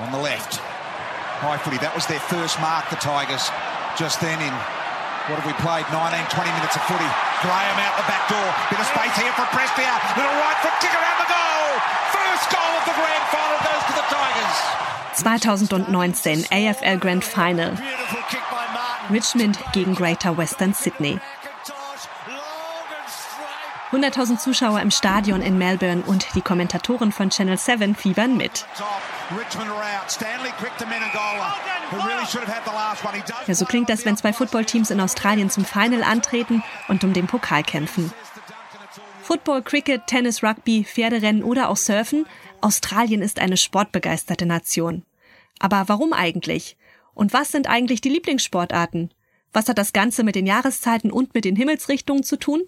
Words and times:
on 0.00 0.12
the 0.12 0.18
left. 0.18 0.56
High 1.40 1.56
footy, 1.60 1.80
that 1.80 1.92
was 1.92 2.04
their 2.04 2.20
first 2.20 2.60
mark, 2.60 2.88
the 2.92 3.00
Tigers, 3.00 3.48
just 3.96 4.20
then 4.20 4.36
in, 4.40 4.52
what 5.28 5.40
have 5.40 5.48
we 5.48 5.56
played, 5.60 5.84
19, 5.88 6.20
20 6.28 6.52
minutes 6.56 6.76
of 6.76 6.84
footy. 6.88 7.10
Graham 7.44 7.78
out 7.80 7.96
the 7.96 8.08
back 8.08 8.24
door, 8.28 8.48
bit 8.68 8.80
of 8.80 8.88
space 8.88 9.16
here 9.16 9.32
for 9.36 9.48
Prestia, 9.52 9.88
little 10.16 10.36
right 10.36 10.58
foot 10.60 10.76
kick 10.84 10.92
around 10.92 11.18
the 11.20 11.30
goal. 11.32 11.68
First 12.12 12.44
goal 12.52 12.72
of 12.76 12.84
the 12.84 12.96
grand 12.96 13.24
final 13.32 13.60
goes 13.64 13.82
to 13.88 13.94
the 13.96 14.06
Tigers. 14.08 14.58
2019 15.16 16.48
AFL 16.48 16.98
Grand 17.00 17.24
Final. 17.24 17.76
Richmond 19.08 19.58
gegen 19.72 19.94
Greater 19.94 20.32
Western 20.32 20.72
Sydney. 20.72 21.20
100.000 23.92 24.38
Zuschauer 24.38 24.80
im 24.80 24.92
Stadion 24.92 25.42
in 25.42 25.58
Melbourne 25.58 26.02
und 26.06 26.28
die 26.36 26.40
Kommentatoren 26.40 27.10
von 27.10 27.30
Channel 27.30 27.58
7 27.58 27.96
fiebern 27.96 28.36
mit. 28.36 28.64
Ja, 33.46 33.54
so 33.54 33.64
klingt 33.64 33.90
das, 33.90 34.04
wenn 34.04 34.16
zwei 34.16 34.32
Footballteams 34.32 34.90
in 34.90 35.00
Australien 35.00 35.50
zum 35.50 35.64
Final 35.64 36.04
antreten 36.04 36.62
und 36.86 37.02
um 37.02 37.12
den 37.12 37.26
Pokal 37.26 37.64
kämpfen. 37.64 38.12
Football, 39.22 39.62
Cricket, 39.62 40.06
Tennis, 40.06 40.42
Rugby, 40.42 40.84
Pferderennen 40.84 41.42
oder 41.42 41.68
auch 41.68 41.76
Surfen, 41.76 42.26
Australien 42.60 43.22
ist 43.22 43.40
eine 43.40 43.56
sportbegeisterte 43.56 44.46
Nation. 44.46 45.04
Aber 45.58 45.84
warum 45.88 46.12
eigentlich? 46.12 46.76
Und 47.14 47.32
was 47.32 47.50
sind 47.50 47.68
eigentlich 47.68 48.00
die 48.00 48.08
Lieblingssportarten? 48.08 49.12
Was 49.52 49.68
hat 49.68 49.78
das 49.78 49.92
Ganze 49.92 50.22
mit 50.22 50.36
den 50.36 50.46
Jahreszeiten 50.46 51.10
und 51.10 51.34
mit 51.34 51.44
den 51.44 51.56
Himmelsrichtungen 51.56 52.22
zu 52.22 52.38
tun? 52.38 52.62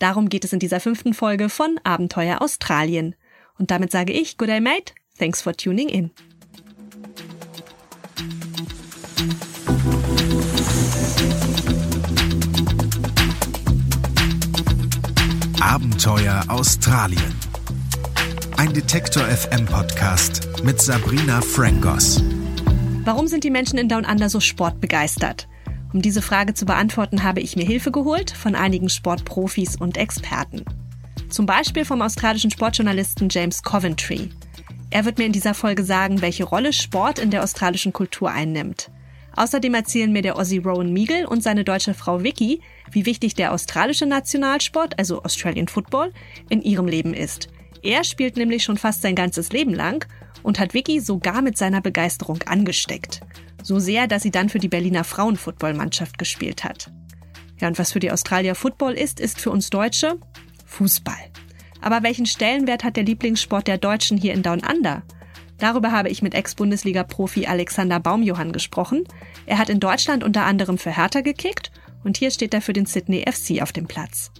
Darum 0.00 0.30
geht 0.30 0.44
es 0.44 0.54
in 0.54 0.58
dieser 0.58 0.80
fünften 0.80 1.12
Folge 1.12 1.50
von 1.50 1.78
Abenteuer 1.84 2.40
Australien. 2.40 3.14
Und 3.58 3.70
damit 3.70 3.92
sage 3.92 4.14
ich, 4.14 4.38
good 4.38 4.48
day 4.48 4.58
mate, 4.58 4.94
thanks 5.18 5.42
for 5.42 5.52
tuning 5.52 5.90
in. 5.90 6.10
Abenteuer 15.60 16.44
Australien. 16.48 17.34
Ein 18.56 18.72
Detektor 18.72 19.24
FM 19.24 19.66
Podcast 19.66 20.48
mit 20.64 20.80
Sabrina 20.80 21.42
Frangos. 21.42 22.22
Warum 23.04 23.26
sind 23.26 23.44
die 23.44 23.50
Menschen 23.50 23.78
in 23.78 23.90
Down 23.90 24.06
Under 24.06 24.30
so 24.30 24.40
sportbegeistert? 24.40 25.46
Um 25.92 26.02
diese 26.02 26.22
Frage 26.22 26.54
zu 26.54 26.66
beantworten, 26.66 27.24
habe 27.24 27.40
ich 27.40 27.56
mir 27.56 27.64
Hilfe 27.64 27.90
geholt 27.90 28.30
von 28.30 28.54
einigen 28.54 28.88
Sportprofis 28.88 29.76
und 29.76 29.96
Experten. 29.96 30.64
Zum 31.28 31.46
Beispiel 31.46 31.84
vom 31.84 32.00
australischen 32.02 32.50
Sportjournalisten 32.50 33.28
James 33.28 33.62
Coventry. 33.62 34.30
Er 34.90 35.04
wird 35.04 35.18
mir 35.18 35.26
in 35.26 35.32
dieser 35.32 35.54
Folge 35.54 35.84
sagen, 35.84 36.22
welche 36.22 36.44
Rolle 36.44 36.72
Sport 36.72 37.18
in 37.18 37.30
der 37.30 37.42
australischen 37.42 37.92
Kultur 37.92 38.30
einnimmt. 38.30 38.90
Außerdem 39.36 39.74
erzählen 39.74 40.12
mir 40.12 40.22
der 40.22 40.36
Aussie 40.36 40.58
Rowan 40.58 40.92
Meagle 40.92 41.28
und 41.28 41.42
seine 41.42 41.64
deutsche 41.64 41.94
Frau 41.94 42.22
Vicky, 42.22 42.60
wie 42.90 43.06
wichtig 43.06 43.34
der 43.34 43.52
australische 43.52 44.06
Nationalsport, 44.06 44.98
also 44.98 45.22
Australian 45.22 45.68
Football, 45.68 46.12
in 46.48 46.62
ihrem 46.62 46.86
Leben 46.86 47.14
ist. 47.14 47.48
Er 47.82 48.04
spielt 48.04 48.36
nämlich 48.36 48.62
schon 48.62 48.76
fast 48.76 49.02
sein 49.02 49.14
ganzes 49.14 49.52
Leben 49.52 49.74
lang 49.74 50.06
und 50.42 50.58
hat 50.58 50.74
Vicky 50.74 51.00
sogar 51.00 51.42
mit 51.42 51.56
seiner 51.56 51.80
Begeisterung 51.80 52.42
angesteckt. 52.42 53.20
So 53.62 53.78
sehr, 53.78 54.06
dass 54.06 54.22
sie 54.22 54.30
dann 54.30 54.48
für 54.48 54.58
die 54.58 54.68
Berliner 54.68 55.04
Frauenfootballmannschaft 55.04 56.18
gespielt 56.18 56.64
hat. 56.64 56.90
Ja, 57.60 57.68
und 57.68 57.78
was 57.78 57.92
für 57.92 58.00
die 58.00 58.10
Australier 58.10 58.54
Football 58.54 58.92
ist, 58.94 59.20
ist 59.20 59.38
für 59.38 59.50
uns 59.50 59.70
Deutsche 59.70 60.18
Fußball. 60.66 61.18
Aber 61.82 62.02
welchen 62.02 62.26
Stellenwert 62.26 62.84
hat 62.84 62.96
der 62.96 63.04
Lieblingssport 63.04 63.66
der 63.66 63.78
Deutschen 63.78 64.16
hier 64.16 64.34
in 64.34 64.42
Down 64.42 64.60
Under? 64.60 65.02
Darüber 65.58 65.92
habe 65.92 66.08
ich 66.08 66.22
mit 66.22 66.34
Ex-Bundesliga-Profi 66.34 67.46
Alexander 67.46 68.00
Baumjohann 68.00 68.52
gesprochen. 68.52 69.04
Er 69.44 69.58
hat 69.58 69.68
in 69.68 69.78
Deutschland 69.78 70.24
unter 70.24 70.44
anderem 70.44 70.78
für 70.78 70.94
Hertha 70.96 71.20
gekickt 71.20 71.70
und 72.02 72.16
hier 72.16 72.30
steht 72.30 72.54
er 72.54 72.62
für 72.62 72.72
den 72.72 72.86
Sydney 72.86 73.24
FC 73.30 73.60
auf 73.60 73.72
dem 73.72 73.86
Platz. 73.86 74.30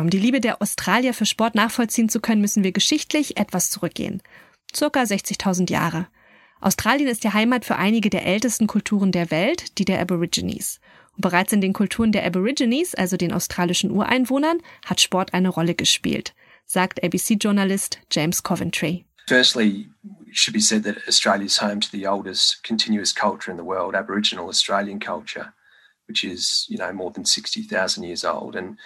Um 0.00 0.08
die 0.08 0.18
Liebe 0.18 0.40
der 0.40 0.62
Australier 0.62 1.12
für 1.12 1.26
Sport 1.26 1.54
nachvollziehen 1.54 2.08
zu 2.08 2.20
können, 2.20 2.40
müssen 2.40 2.64
wir 2.64 2.72
geschichtlich 2.72 3.36
etwas 3.36 3.68
zurückgehen. 3.68 4.22
Circa 4.74 5.02
60.000 5.02 5.70
Jahre. 5.70 6.08
Australien 6.62 7.06
ist 7.06 7.22
die 7.22 7.34
Heimat 7.34 7.66
für 7.66 7.76
einige 7.76 8.08
der 8.08 8.24
ältesten 8.24 8.66
Kulturen 8.66 9.12
der 9.12 9.30
Welt, 9.30 9.76
die 9.76 9.84
der 9.84 10.00
Aborigines. 10.00 10.80
Und 11.16 11.20
bereits 11.20 11.52
in 11.52 11.60
den 11.60 11.74
Kulturen 11.74 12.12
der 12.12 12.24
Aborigines, 12.24 12.94
also 12.94 13.18
den 13.18 13.30
australischen 13.30 13.90
Ureinwohnern, 13.90 14.62
hat 14.86 15.02
Sport 15.02 15.34
eine 15.34 15.50
Rolle 15.50 15.74
gespielt, 15.74 16.34
sagt 16.64 17.04
ABC-Journalist 17.04 17.98
James 18.10 18.42
Coventry. 18.42 19.04
Firstly, 19.28 19.90
it 20.26 20.34
should 20.34 20.54
be 20.54 20.62
said 20.62 20.82
that 20.84 20.96
Australia 21.06 21.44
is 21.44 21.60
home 21.60 21.80
to 21.80 21.88
the 21.92 22.08
oldest 22.08 22.64
continuous 22.64 23.14
culture 23.14 23.50
in 23.50 23.58
the 23.58 23.66
world, 23.66 23.94
Aboriginal 23.94 24.48
Australian 24.48 24.98
culture, 24.98 25.52
which 26.08 26.24
is, 26.24 26.66
you 26.70 26.78
know, 26.78 26.90
more 26.90 27.12
than 27.12 27.26
60,000 27.26 28.02
years 28.02 28.24
old. 28.24 28.56
And 28.56 28.78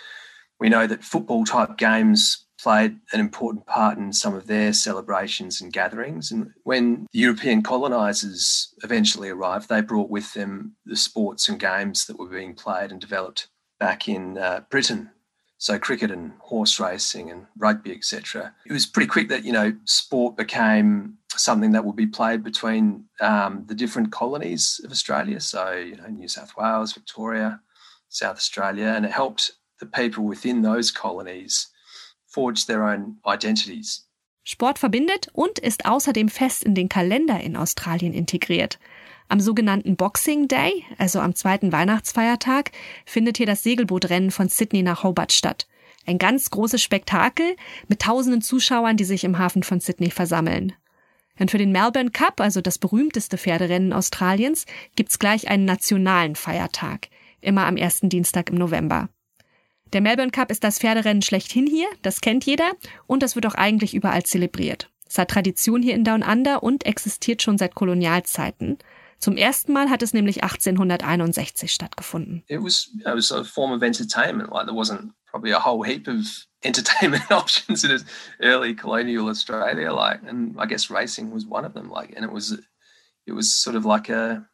we 0.60 0.68
know 0.68 0.86
that 0.86 1.04
football 1.04 1.44
type 1.44 1.76
games 1.76 2.44
played 2.58 2.96
an 3.12 3.20
important 3.20 3.66
part 3.66 3.98
in 3.98 4.12
some 4.12 4.34
of 4.34 4.46
their 4.46 4.72
celebrations 4.72 5.60
and 5.60 5.72
gatherings. 5.72 6.30
And 6.30 6.50
when 6.62 7.06
the 7.12 7.18
European 7.18 7.62
colonisers 7.62 8.72
eventually 8.82 9.28
arrived, 9.28 9.68
they 9.68 9.82
brought 9.82 10.08
with 10.08 10.32
them 10.32 10.76
the 10.86 10.96
sports 10.96 11.48
and 11.48 11.60
games 11.60 12.06
that 12.06 12.18
were 12.18 12.28
being 12.28 12.54
played 12.54 12.90
and 12.90 13.00
developed 13.00 13.48
back 13.78 14.08
in 14.08 14.38
uh, 14.38 14.62
Britain. 14.70 15.10
So 15.58 15.78
cricket 15.78 16.10
and 16.10 16.32
horse 16.38 16.80
racing 16.80 17.30
and 17.30 17.46
rugby, 17.56 17.92
etc. 17.92 18.54
It 18.66 18.72
was 18.72 18.86
pretty 18.86 19.08
quick 19.08 19.28
that 19.28 19.44
you 19.44 19.52
know 19.52 19.74
sport 19.84 20.36
became 20.36 21.18
something 21.36 21.72
that 21.72 21.84
would 21.84 21.96
be 21.96 22.06
played 22.06 22.44
between 22.44 23.04
um, 23.20 23.64
the 23.66 23.74
different 23.74 24.12
colonies 24.12 24.80
of 24.84 24.90
Australia. 24.90 25.40
So 25.40 25.72
you 25.72 25.96
know 25.96 26.06
New 26.06 26.28
South 26.28 26.52
Wales, 26.56 26.92
Victoria, 26.92 27.60
South 28.08 28.36
Australia, 28.36 28.88
and 28.88 29.04
it 29.06 29.12
helped 29.12 29.52
the 29.80 29.86
people 29.86 30.28
within 30.28 30.62
those 30.62 30.92
colonies 30.92 31.72
forge 32.26 32.66
their 32.66 32.84
own 32.84 33.18
identities. 33.26 34.06
Sport 34.42 34.78
verbindet 34.78 35.28
und 35.32 35.58
ist 35.58 35.86
außerdem 35.86 36.28
fest 36.28 36.64
in 36.64 36.74
den 36.74 36.88
Kalender 36.88 37.40
in 37.40 37.56
Australien 37.56 38.12
integriert. 38.12 38.78
Am 39.28 39.40
sogenannten 39.40 39.96
Boxing 39.96 40.48
Day, 40.48 40.84
also 40.98 41.20
am 41.20 41.34
zweiten 41.34 41.72
Weihnachtsfeiertag, 41.72 42.72
findet 43.06 43.38
hier 43.38 43.46
das 43.46 43.62
Segelbootrennen 43.62 44.30
von 44.30 44.48
Sydney 44.50 44.82
nach 44.82 45.02
Hobart 45.02 45.32
statt. 45.32 45.66
Ein 46.06 46.18
ganz 46.18 46.50
großes 46.50 46.82
Spektakel 46.82 47.56
mit 47.88 48.02
tausenden 48.02 48.42
Zuschauern, 48.42 48.98
die 48.98 49.04
sich 49.04 49.24
im 49.24 49.38
Hafen 49.38 49.62
von 49.62 49.80
Sydney 49.80 50.10
versammeln. 50.10 50.74
Und 51.38 51.50
für 51.50 51.58
den 51.58 51.72
Melbourne 51.72 52.10
Cup, 52.10 52.40
also 52.40 52.60
das 52.60 52.78
berühmteste 52.78 53.38
Pferderennen 53.38 53.94
Australiens, 53.94 54.66
gibt's 54.94 55.18
gleich 55.18 55.48
einen 55.48 55.64
nationalen 55.64 56.36
Feiertag, 56.36 57.08
immer 57.40 57.64
am 57.64 57.78
ersten 57.78 58.10
Dienstag 58.10 58.50
im 58.50 58.56
November. 58.56 59.08
Der 59.94 60.00
Melbourne 60.00 60.32
Cup 60.32 60.50
ist 60.50 60.64
das 60.64 60.80
Pferderennen 60.80 61.22
schlechthin 61.22 61.68
hier, 61.68 61.86
das 62.02 62.20
kennt 62.20 62.44
jeder 62.44 62.72
und 63.06 63.22
das 63.22 63.36
wird 63.36 63.46
auch 63.46 63.54
eigentlich 63.54 63.94
überall 63.94 64.24
zelebriert. 64.24 64.90
Es 65.08 65.18
hat 65.18 65.30
Tradition 65.30 65.82
hier 65.82 65.94
in 65.94 66.02
Down 66.02 66.24
Under 66.24 66.64
und 66.64 66.84
existiert 66.84 67.42
schon 67.42 67.58
seit 67.58 67.76
Kolonialzeiten. 67.76 68.78
Zum 69.20 69.36
ersten 69.36 69.72
Mal 69.72 69.90
hat 69.90 70.02
es 70.02 70.12
nämlich 70.12 70.42
1861 70.42 71.72
stattgefunden. 71.72 72.42
It 72.48 72.60
was, 72.60 72.90
it 72.96 73.06
was 73.06 73.30
a 73.30 73.44
form 73.44 73.70
of 73.70 73.82
entertainment. 73.82 74.50
Like 74.50 74.66
there 74.66 74.76
wasn't 74.76 75.12
probably 75.30 75.52
a 75.52 75.64
whole 75.64 75.86
heap 75.86 76.08
of 76.08 76.26
entertainment 76.64 77.30
options 77.30 77.84
in 77.84 78.04
early 78.40 78.74
colonial 78.74 79.28
Australia. 79.28 79.92
Like, 79.92 80.22
and 80.26 80.56
I 80.58 80.66
guess 80.66 80.90
racing 80.90 81.30
was 81.30 81.46
one 81.46 81.64
of 81.64 81.72
them. 81.72 81.88
Like, 81.88 82.12
and 82.16 82.24
it 82.24 82.32
was, 82.32 82.58
it 83.28 83.32
was 83.32 83.54
sort 83.54 83.76
of 83.76 83.84
like 83.84 84.08
a 84.08 84.44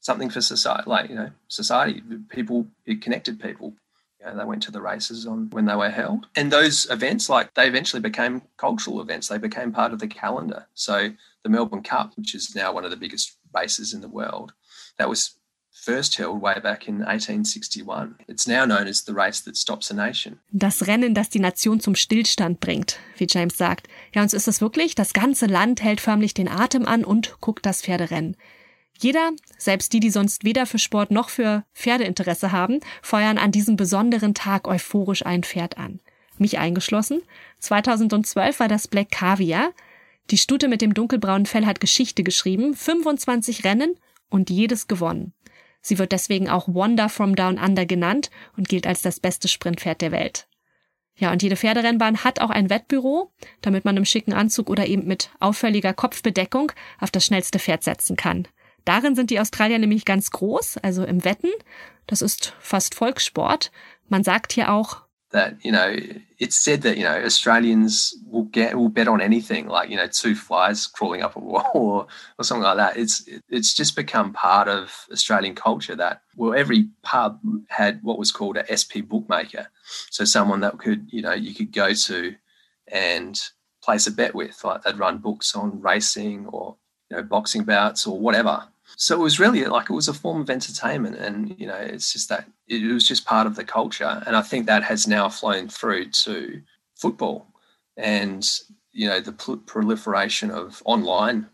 something 0.00 0.30
for 0.30 0.40
society. 0.40 0.90
Like, 0.90 1.10
you 1.10 1.14
know, 1.14 1.30
society. 1.46 2.02
People, 2.28 2.66
it 2.86 3.02
connected 3.02 3.38
people. 3.38 3.74
You 4.20 4.26
know, 4.26 4.36
they 4.36 4.44
went 4.44 4.62
to 4.64 4.70
the 4.70 4.82
races 4.82 5.26
on 5.26 5.48
when 5.50 5.64
they 5.64 5.74
were 5.74 5.88
held. 5.88 6.26
And 6.36 6.52
those 6.52 6.88
events, 6.90 7.30
like 7.30 7.54
they 7.54 7.66
eventually 7.66 8.02
became 8.02 8.42
cultural 8.58 9.00
events. 9.00 9.28
They 9.28 9.38
became 9.38 9.72
part 9.72 9.92
of 9.92 9.98
the 9.98 10.08
calendar. 10.08 10.66
So 10.74 11.10
the 11.42 11.48
Melbourne 11.48 11.82
Cup, 11.82 12.12
which 12.16 12.34
is 12.34 12.54
now 12.54 12.72
one 12.72 12.84
of 12.84 12.90
the 12.90 12.98
biggest 12.98 13.36
races 13.54 13.94
in 13.94 14.02
the 14.02 14.08
world, 14.08 14.52
that 14.98 15.08
was 15.08 15.36
first 15.72 16.16
held 16.16 16.42
way 16.42 16.54
back 16.60 16.86
in 16.86 16.96
1861. 16.96 18.16
It's 18.28 18.46
now 18.46 18.66
known 18.66 18.86
as 18.86 19.04
the 19.04 19.14
race 19.14 19.40
that 19.40 19.56
stops 19.56 19.90
a 19.90 19.94
nation. 19.94 20.38
Das 20.52 20.86
Rennen, 20.86 21.14
das 21.14 21.30
die 21.30 21.40
Nation 21.40 21.80
zum 21.80 21.94
Stillstand 21.94 22.60
bringt, 22.60 22.98
wie 23.16 23.26
James 23.28 23.56
sagt. 23.56 23.88
Ja, 24.14 24.22
und 24.22 24.30
so 24.30 24.36
ist 24.36 24.48
es 24.48 24.60
wirklich. 24.60 24.94
Das 24.94 25.12
ganze 25.12 25.46
Land 25.46 25.82
hält 25.82 26.00
förmlich 26.00 26.34
den 26.34 26.48
Atem 26.48 26.86
an 26.86 27.04
und 27.04 27.40
guckt 27.40 27.64
das 27.64 27.82
Pferderennen. 27.82 28.36
Jeder, 29.02 29.32
selbst 29.56 29.94
die, 29.94 30.00
die 30.00 30.10
sonst 30.10 30.44
weder 30.44 30.66
für 30.66 30.78
Sport 30.78 31.10
noch 31.10 31.30
für 31.30 31.64
Pferdeinteresse 31.74 32.52
haben, 32.52 32.80
feuern 33.00 33.38
an 33.38 33.50
diesem 33.50 33.76
besonderen 33.76 34.34
Tag 34.34 34.68
euphorisch 34.68 35.24
ein 35.24 35.42
Pferd 35.42 35.78
an. 35.78 36.00
Mich 36.36 36.58
eingeschlossen. 36.58 37.22
2012 37.60 38.60
war 38.60 38.68
das 38.68 38.88
Black 38.88 39.10
Caviar. 39.10 39.72
Die 40.30 40.36
Stute 40.36 40.68
mit 40.68 40.82
dem 40.82 40.92
dunkelbraunen 40.92 41.46
Fell 41.46 41.64
hat 41.64 41.80
Geschichte 41.80 42.22
geschrieben, 42.22 42.74
25 42.74 43.64
Rennen 43.64 43.94
und 44.28 44.50
jedes 44.50 44.86
gewonnen. 44.86 45.32
Sie 45.80 45.98
wird 45.98 46.12
deswegen 46.12 46.50
auch 46.50 46.68
Wonder 46.68 47.08
from 47.08 47.34
Down 47.34 47.58
Under 47.58 47.86
genannt 47.86 48.30
und 48.58 48.68
gilt 48.68 48.86
als 48.86 49.00
das 49.00 49.18
beste 49.18 49.48
Sprintpferd 49.48 50.02
der 50.02 50.12
Welt. 50.12 50.46
Ja, 51.16 51.32
und 51.32 51.42
jede 51.42 51.56
Pferderennbahn 51.56 52.22
hat 52.22 52.40
auch 52.40 52.50
ein 52.50 52.68
Wettbüro, 52.68 53.32
damit 53.62 53.86
man 53.86 53.96
im 53.96 54.04
schicken 54.04 54.34
Anzug 54.34 54.68
oder 54.68 54.86
eben 54.86 55.06
mit 55.06 55.30
auffälliger 55.40 55.94
Kopfbedeckung 55.94 56.72
auf 56.98 57.10
das 57.10 57.24
schnellste 57.24 57.58
Pferd 57.58 57.82
setzen 57.82 58.16
kann. 58.16 58.46
Darin 58.84 59.14
sind 59.14 59.30
die 59.30 59.40
Australier 59.40 59.78
nämlich 59.78 60.04
ganz 60.04 60.30
groß, 60.30 60.78
also 60.78 61.04
im 61.04 61.24
Wetten. 61.24 61.50
Das 62.06 62.22
ist 62.22 62.54
fast 62.60 62.94
Volkssport. 62.94 63.70
Man 64.08 64.24
sagt 64.24 64.52
hier 64.52 64.72
auch, 64.72 65.02
that 65.30 65.64
you 65.64 65.70
know 65.70 65.96
it's 66.38 66.56
said 66.56 66.82
that 66.82 66.96
you 66.96 67.04
know 67.04 67.16
Australians 67.24 68.14
will 68.26 68.44
get 68.44 68.76
will 68.76 68.88
bet 68.88 69.06
on 69.08 69.20
anything 69.20 69.68
like 69.68 69.88
you 69.88 69.96
know 69.96 70.06
two 70.08 70.34
flies 70.34 70.86
crawling 70.86 71.22
up 71.22 71.36
a 71.36 71.38
wall 71.38 71.70
or, 71.74 72.06
or 72.38 72.44
something 72.44 72.64
like 72.64 72.76
that. 72.76 72.96
It's 72.96 73.28
it's 73.48 73.72
just 73.72 73.96
become 73.96 74.32
part 74.32 74.68
of 74.68 75.06
Australian 75.12 75.54
culture 75.54 75.94
that 75.96 76.22
well 76.36 76.54
every 76.54 76.88
pub 77.02 77.40
had 77.68 78.02
what 78.02 78.18
was 78.18 78.32
called 78.32 78.56
a 78.56 78.66
SP 78.66 79.06
bookmaker, 79.06 79.68
so 80.10 80.24
someone 80.24 80.60
that 80.60 80.78
could 80.78 81.06
you 81.12 81.22
know 81.22 81.32
you 81.32 81.54
could 81.54 81.72
go 81.72 81.92
to 81.92 82.34
and 82.88 83.40
place 83.82 84.06
a 84.06 84.10
bet 84.10 84.34
with 84.34 84.62
like 84.64 84.82
they'd 84.82 84.98
run 84.98 85.18
books 85.18 85.54
on 85.54 85.80
racing 85.80 86.46
or 86.46 86.76
you 87.10 87.16
know 87.16 87.22
boxing 87.22 87.64
bouts 87.64 88.06
or 88.06 88.18
whatever. 88.18 88.64
So 88.96 89.14
it 89.14 89.22
was 89.22 89.40
really 89.40 89.64
like 89.64 89.90
it 89.90 89.94
was 89.94 90.08
a 90.08 90.14
form 90.14 90.40
of 90.40 90.50
entertainment 90.50 91.16
and 91.16 91.58
you 91.58 91.66
know 91.66 91.76
it's 91.76 92.12
just 92.12 92.28
that 92.28 92.46
it 92.68 92.82
was 92.92 93.06
just 93.06 93.24
part 93.24 93.46
of 93.46 93.56
the 93.56 93.64
culture. 93.64 94.22
And 94.26 94.36
i 94.36 94.42
think 94.42 94.66
that 94.66 94.82
has 94.84 95.06
now 95.06 95.28
flown 95.28 95.68
through 95.68 96.10
to 96.10 96.62
football 96.96 97.46
and 97.96 98.48
you 98.92 99.08
know 99.08 99.20
the 99.20 99.32
proliferation 99.32 100.50
of 100.50 100.82
online 100.84 101.48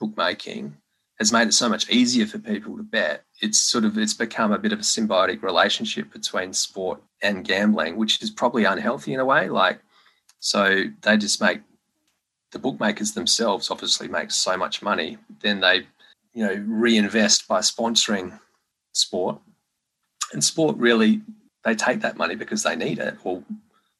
bookmaking 0.00 0.76
has 1.18 1.32
made 1.32 1.46
it 1.46 1.54
so 1.54 1.68
much 1.68 1.88
easier 1.88 2.26
for 2.26 2.38
people 2.38 2.76
to 2.76 2.82
bet. 2.82 3.24
It's 3.40 3.58
sort 3.58 3.84
of 3.84 3.96
it's 3.98 4.14
become 4.14 4.52
a 4.52 4.58
bit 4.58 4.72
of 4.72 4.80
a 4.80 4.82
symbiotic 4.82 5.42
relationship 5.42 6.12
between 6.12 6.52
sport 6.52 7.00
and 7.22 7.44
gambling 7.44 7.96
which 7.96 8.22
is 8.22 8.30
probably 8.30 8.64
unhealthy 8.64 9.14
in 9.14 9.20
a 9.20 9.24
way 9.24 9.48
like 9.48 9.78
so 10.40 10.84
they 11.02 11.16
just 11.16 11.40
make 11.40 11.60
the 12.52 12.58
bookmakers 12.58 13.12
themselves 13.12 13.70
obviously 13.70 14.08
make 14.08 14.30
so 14.30 14.56
much 14.56 14.82
money 14.82 15.18
then 15.40 15.60
they 15.60 15.86
you 16.34 16.46
know, 16.46 16.54
reinvest 16.66 17.46
by 17.48 17.60
sponsoring 17.60 18.38
sport. 18.92 19.40
And 20.32 20.42
sport 20.42 20.76
really, 20.78 21.20
they 21.64 21.74
take 21.74 22.00
that 22.00 22.16
money 22.16 22.36
because 22.36 22.62
they 22.62 22.76
need 22.76 22.98
it 22.98 23.16
or 23.24 23.42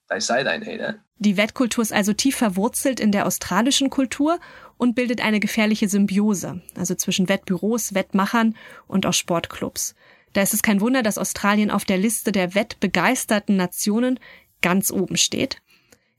they 0.09 0.21
say 0.21 0.43
they 0.43 0.59
need 0.59 0.81
it. 0.81 0.97
Die 1.19 1.37
Wettkultur 1.37 1.83
ist 1.83 1.93
also 1.93 2.13
tief 2.13 2.37
verwurzelt 2.37 2.99
in 2.99 3.13
der 3.13 3.27
australischen 3.27 3.91
Kultur 3.91 4.41
und 4.77 4.95
bildet 4.95 5.21
eine 5.21 5.39
gefährliche 5.39 5.89
Symbiose, 5.89 6.61
also 6.75 6.95
zwischen 6.97 7.29
Wettbüros, 7.29 7.95
Wettmachern 7.95 8.57
und 8.89 9.07
auch 9.07 9.13
Sportclubs. 9.13 9.95
Da 10.33 10.43
ist 10.43 10.55
es 10.55 10.63
kein 10.63 10.81
Wunder, 10.81 11.03
dass 11.03 11.19
Australien 11.19 11.71
auf 11.71 11.85
der 11.85 11.99
Liste 11.99 12.33
der 12.33 12.55
wettbegeisterten 12.55 13.57
Nationen 13.57 14.19
ganz 14.63 14.91
oben 14.91 15.17
steht. 15.17 15.59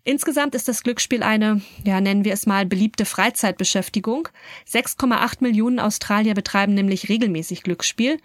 Insgesamt 0.05 0.53
ist 0.53 0.67
das 0.67 0.83
Glücksspiel 0.83 1.23
eine, 1.23 1.61
ja, 1.85 2.01
nennen 2.01 2.25
wir 2.25 2.33
es 2.33 2.45
mal, 2.45 2.65
beliebte 2.65 3.05
Freizeitbeschäftigung. 3.05 4.27
6,8 4.69 5.37
Millionen 5.39 5.79
Australier 5.79 6.33
betreiben 6.33 6.73
nämlich 6.73 7.07
regelmäßig 7.07 7.63
Glücksspiel. 7.63 8.19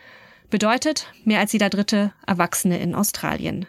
Bedeutet 0.51 1.13
mehr 1.25 1.39
als 1.39 1.53
jeder 1.53 1.71
dritte 1.71 2.13
Erwachsene 2.27 2.81
in 2.81 2.97
Australien. 2.97 3.67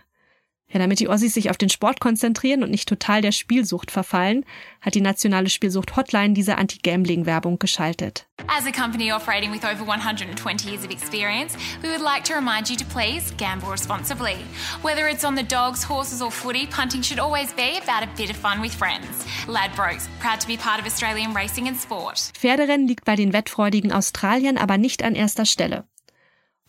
Ja, 0.71 0.80
damit 0.80 1.00
die 1.00 1.07
Aussies 1.07 1.33
sich 1.33 1.50
auf 1.50 1.57
den 1.57 1.69
Sport 1.69 2.00
konzentrieren 2.00 2.63
und 2.63 2.69
nicht 2.69 2.88
total 2.88 3.21
der 3.21 3.31
Spielsucht 3.31 3.89
verfallen, 3.89 4.45
hat 4.81 4.94
die 4.94 5.01
nationale 5.01 5.50
Spielsucht 5.50 5.95
Hotline 5.95 6.33
diese 6.36 6.57
Anti-Gambling-Werbung 6.57 7.57
geschaltet. 7.57 8.27
As 8.48 8.66
a 8.66 8.71
company 8.71 9.12
operating 9.12 9.51
with 9.51 9.63
over 9.63 9.83
120 9.86 10.69
years 10.69 10.86
of 10.86 10.92
experience, 10.92 11.57
we 11.81 11.89
would 11.89 12.01
like 12.01 12.24
to 12.24 12.33
remind 12.36 12.69
you 12.69 12.75
to 12.75 12.86
please 12.86 13.33
gamble 13.38 13.69
responsibly. 13.69 14.36
Whether 14.83 15.07
it's 15.07 15.25
on 15.25 15.36
the 15.36 15.44
dogs, 15.44 15.88
horses 15.89 16.21
or 16.21 16.31
footy, 16.31 16.68
punting 16.68 17.04
should 17.04 17.19
always 17.19 17.51
be 17.54 17.80
about 17.81 18.04
a 18.04 18.10
bit 18.16 18.30
of 18.30 18.38
fun 18.38 18.62
with 18.62 18.74
friends. 18.74 19.25
Ladbrokes, 19.48 20.07
proud 20.19 20.39
to 20.39 20.48
be 20.48 20.56
part 20.56 20.80
of 20.80 20.86
Australian 20.86 21.33
racing 21.33 21.68
and 21.68 21.77
sport. 21.77 22.31
Pferderennen 22.33 22.88
liegt 22.88 23.06
bei 23.06 23.16
den 23.16 23.33
wettfreudigen 23.33 23.92
Australiern 23.92 24.57
aber 24.57 24.77
nicht 24.77 25.04
an 25.04 25.16
erster 25.16 25.45
Stelle. 25.45 25.86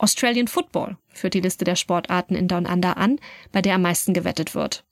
Australian 0.01 0.49
Football 0.49 0.97
führt 1.09 1.35
die 1.35 1.41
Liste 1.41 1.67
der 1.67 1.77
Sportarten 1.77 2.35
in 2.35 2.49
Down 2.49 2.65
Under 2.65 2.97
an, 2.97 3.21
bei 3.53 3.61
der 3.61 3.75
am 3.75 3.83
meisten 3.83 4.15
gewettet 4.15 4.55
wird. 4.55 4.87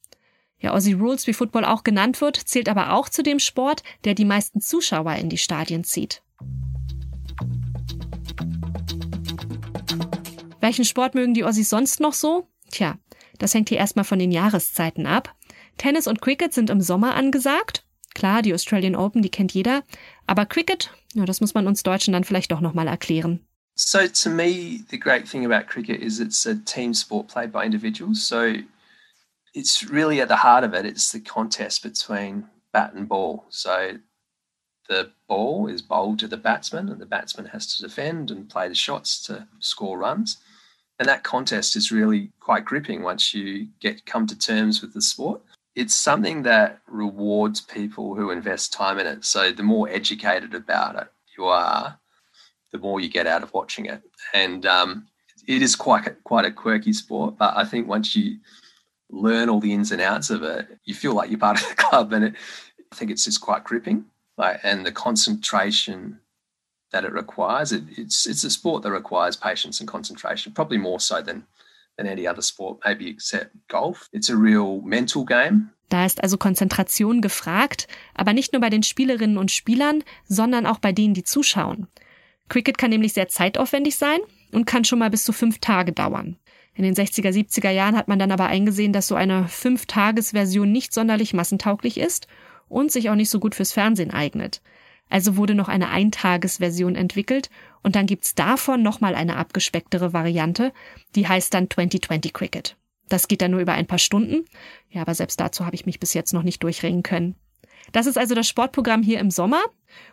Ja, 0.59 0.73
Aussie 0.73 0.93
Rules, 0.93 1.27
wie 1.27 1.33
Football 1.33 1.65
auch 1.65 1.83
genannt 1.83 2.21
wird, 2.21 2.37
zählt 2.37 2.69
aber 2.69 2.93
auch 2.93 3.09
zu 3.09 3.23
dem 3.23 3.39
Sport, 3.39 3.83
der 4.05 4.13
die 4.13 4.27
meisten 4.27 4.61
Zuschauer 4.61 5.15
in 5.15 5.31
die 5.31 5.39
Stadien 5.39 5.83
zieht. 5.83 6.23
Welchen 10.61 10.85
Sport 10.85 11.15
mögen 11.15 11.33
die 11.33 11.45
Aussies 11.45 11.71
sonst 11.71 12.01
noch 12.01 12.13
so? 12.13 12.47
Tja, 12.71 12.99
das 13.39 13.55
hängt 13.55 13.71
hier 13.71 13.79
erstmal 13.79 14.05
von 14.05 14.19
den 14.19 14.31
Jahreszeiten 14.31 15.07
ab. 15.07 15.35
Tennis 15.79 16.07
und 16.07 16.21
Cricket 16.21 16.53
sind 16.53 16.69
im 16.69 16.83
Sommer 16.83 17.15
angesagt. 17.15 17.87
Klar, 18.15 18.43
die 18.43 18.53
Australian 18.53 18.97
Open, 18.97 19.23
die 19.23 19.31
kennt 19.31 19.55
jeder. 19.55 19.85
Aber 20.27 20.45
Cricket, 20.45 20.93
ja, 21.15 21.25
das 21.25 21.41
muss 21.41 21.55
man 21.55 21.67
uns 21.67 21.83
Deutschen 21.83 22.13
dann 22.13 22.25
vielleicht 22.25 22.53
doch 22.53 22.61
nochmal 22.61 22.89
erklären. 22.89 23.48
So 23.79 24.09
to 24.09 24.29
me, 24.29 24.85
the 24.89 24.99
great 24.99 25.29
thing 25.29 25.45
about 25.45 25.69
cricket 25.69 26.01
is 26.01 26.19
it's 26.19 26.45
a 26.47 26.57
team 26.57 26.93
sport 26.95 27.29
played 27.29 27.53
by 27.53 27.65
individuals. 27.65 28.27
So 28.27 28.57
it's 29.55 29.85
really 29.85 30.21
at 30.21 30.27
the 30.27 30.37
heart 30.37 30.65
of 30.65 30.75
it, 30.75 30.85
it's 30.85 31.13
the 31.13 31.21
contest 31.21 31.85
between 31.85 32.49
bat 32.73 32.93
and 32.95 33.09
ball. 33.09 33.47
So 33.51 33.99
the 34.89 35.13
ball 35.29 35.69
is 35.69 35.81
bowled 35.81 36.19
to 36.19 36.27
the 36.27 36.37
batsman, 36.37 36.89
and 36.89 37.01
the 37.01 37.07
batsman 37.07 37.47
has 37.47 37.73
to 37.77 37.83
defend 37.83 38.33
and 38.33 38.51
play 38.51 38.67
the 38.67 38.75
shots 38.75 39.23
to 39.27 39.47
score 39.61 39.97
runs. 39.97 40.39
And 40.99 41.09
that 41.09 41.23
contest 41.23 41.77
is 41.77 41.93
really 41.93 42.33
quite 42.41 42.65
gripping 42.65 43.05
once 43.05 43.33
you 43.33 43.69
get 43.79 44.07
come 44.07 44.27
to 44.27 44.37
terms 44.37 44.83
with 44.83 44.93
the 44.93 45.03
sport. 45.03 45.41
It's 45.77 45.95
something 45.95 46.43
that 46.43 46.81
rewards 46.89 47.61
people 47.61 48.17
who 48.17 48.33
invest 48.33 48.73
time 48.73 48.99
in 48.99 49.07
it. 49.07 49.25
So 49.25 49.53
the 49.53 49.63
more 49.63 49.89
educated 49.89 50.53
about 50.53 50.97
it 50.97 51.13
you 51.37 51.45
are, 51.45 52.01
the 52.73 52.79
more 52.79 53.01
you 53.01 53.09
get 53.09 53.27
out 53.27 53.43
of 53.43 53.53
watching 53.53 53.87
it. 53.87 54.03
And 54.35 54.67
um, 54.67 55.07
it 55.47 55.63
is 55.63 55.75
quite 55.77 56.07
a, 56.07 56.11
quite 56.11 56.45
a 56.45 56.53
quirky 56.53 56.93
sport, 56.93 57.37
but 57.39 57.57
I 57.57 57.65
think 57.65 57.89
once 57.89 58.15
you 58.15 58.39
learn 59.11 59.49
all 59.49 59.61
the 59.61 59.73
ins 59.73 59.93
and 59.93 60.03
outs 60.03 60.31
of 60.31 60.43
it, 60.43 60.67
you 60.85 60.95
feel 60.95 61.15
like 61.15 61.31
you're 61.31 61.39
part 61.39 61.61
of 61.63 61.69
the 61.69 61.75
club, 61.75 62.13
and 62.13 62.25
it, 62.27 62.35
I 62.93 62.97
think 62.97 63.11
it's 63.11 63.25
just 63.25 63.41
quite 63.41 63.65
gripping. 63.65 64.05
Like, 64.37 64.61
and 64.63 64.85
the 64.85 64.93
concentration 64.93 66.21
that 66.93 67.05
it 67.05 67.13
requires, 67.13 67.73
it, 67.73 67.85
it's 67.97 68.27
it's 68.27 68.45
a 68.45 68.51
sport 68.51 68.83
that 68.83 68.93
requires 68.93 69.37
patience 69.37 69.81
and 69.81 69.89
concentration, 69.89 70.53
probably 70.53 70.79
more 70.79 71.01
so 71.01 71.23
than 71.23 71.47
than 71.97 72.07
any 72.07 72.27
other 72.27 72.43
sport, 72.43 72.79
maybe 72.85 73.09
except 73.09 73.55
golf. 73.69 74.09
It's 74.13 74.31
a 74.31 74.37
real 74.37 74.81
mental 74.83 75.25
game. 75.25 75.71
Da 75.89 76.05
ist 76.05 76.23
also 76.23 76.37
Konzentration 76.37 77.23
gefragt, 77.23 77.89
aber 78.15 78.35
nicht 78.35 78.53
nur 78.53 78.61
bei 78.61 78.69
den 78.69 78.83
Spielerinnen 78.83 79.39
und 79.39 79.51
Spielern, 79.51 80.05
sondern 80.27 80.67
auch 80.67 80.79
bei 80.79 80.93
denen, 80.93 81.15
die 81.15 81.25
zuschauen. 81.25 81.89
Cricket 82.49 82.79
kann 82.79 82.91
nämlich 82.91 83.13
sehr 83.13 83.29
zeitaufwendig 83.29 83.97
sein 83.97 84.21
und 84.53 84.67
kann 84.67 84.85
schon 84.85 84.99
mal 84.99 85.11
bis 85.11 85.25
zu 85.25 85.33
fünf 85.33 85.59
Tage 85.59 85.93
dauern. 85.93 86.37
In 86.75 86.85
den 86.85 86.95
60er, 86.95 87.31
70er 87.31 87.71
Jahren 87.71 87.97
hat 87.97 88.09
man 88.09 88.19
dann 88.19 88.31
aber 88.31 88.47
eingesehen, 88.47 88.93
dass 88.93 89.09
so 89.09 89.17
eine 89.17 89.49
Fünf-Tages-Version 89.49 90.71
nicht 90.71 90.95
sonderlich 90.95 91.35
massentauglich 91.35 91.99
ist 91.99 92.29
und 92.69 92.93
sich 92.93 93.11
auch 93.11 93.17
nicht 93.17 93.31
so 93.31 93.41
gut 93.41 93.55
fürs 93.57 93.73
Fernsehen 93.73 94.13
eignet. 94.13 94.63
Also 95.11 95.37
wurde 95.37 95.55
noch 95.55 95.69
eine 95.69 95.89
Eintagesversion 95.89 96.95
entwickelt 96.95 97.51
und 97.83 97.97
dann 97.97 98.07
gibt's 98.07 98.35
davon 98.35 98.83
nochmal 98.83 99.15
eine 99.15 99.37
abgespecktere 99.37 100.13
Variante, 100.13 100.73
die 101.15 101.27
heißt 101.27 101.53
dann 101.53 101.69
2020 101.69 102.33
Cricket. 102.33 102.77
Das 103.09 103.27
geht 103.27 103.41
dann 103.41 103.53
nur 103.53 103.61
über 103.61 103.73
ein 103.73 103.87
paar 103.87 103.99
Stunden. 103.99 104.45
Ja, 104.91 105.03
aber 105.03 105.15
selbst 105.15 105.41
dazu 105.41 105.65
habe 105.65 105.75
ich 105.75 105.87
mich 105.87 105.99
bis 105.99 106.15
jetzt 106.15 106.35
noch 106.35 106.43
nicht 106.43 106.63
durchringen 106.63 107.03
können. 107.03 107.35
Das 107.93 108.07
ist 108.07 108.19
also 108.19 108.35
das 108.35 108.49
Sportprogramm 108.49 109.03
hier 109.03 109.19
im 109.19 109.31
Sommer. 109.31 109.63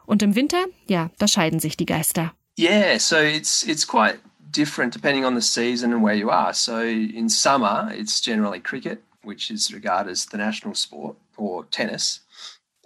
Und 0.06 0.24
im 0.24 0.36
Winter, 0.36 0.66
ja, 0.88 1.10
da 1.18 1.28
scheiden 1.28 1.60
sich 1.60 1.78
die 1.78 1.86
Geister. 1.86 2.34
Yeah, 2.58 2.98
so 3.00 3.18
it's 3.18 3.64
it's 3.64 3.86
quite 3.86 4.20
different 4.40 4.94
depending 4.94 5.26
on 5.26 5.36
the 5.36 5.42
season 5.42 5.94
and 5.94 6.02
where 6.02 6.16
you 6.16 6.30
are. 6.30 6.54
So 6.54 6.80
in 6.80 7.28
summer, 7.30 7.92
it's 7.94 8.22
generally 8.22 8.62
cricket, 8.62 9.04
which 9.24 9.52
is 9.52 9.74
regarded 9.74 10.12
as 10.12 10.28
the 10.28 10.38
national 10.38 10.76
sport, 10.76 11.18
or 11.38 11.66
tennis. 11.66 12.22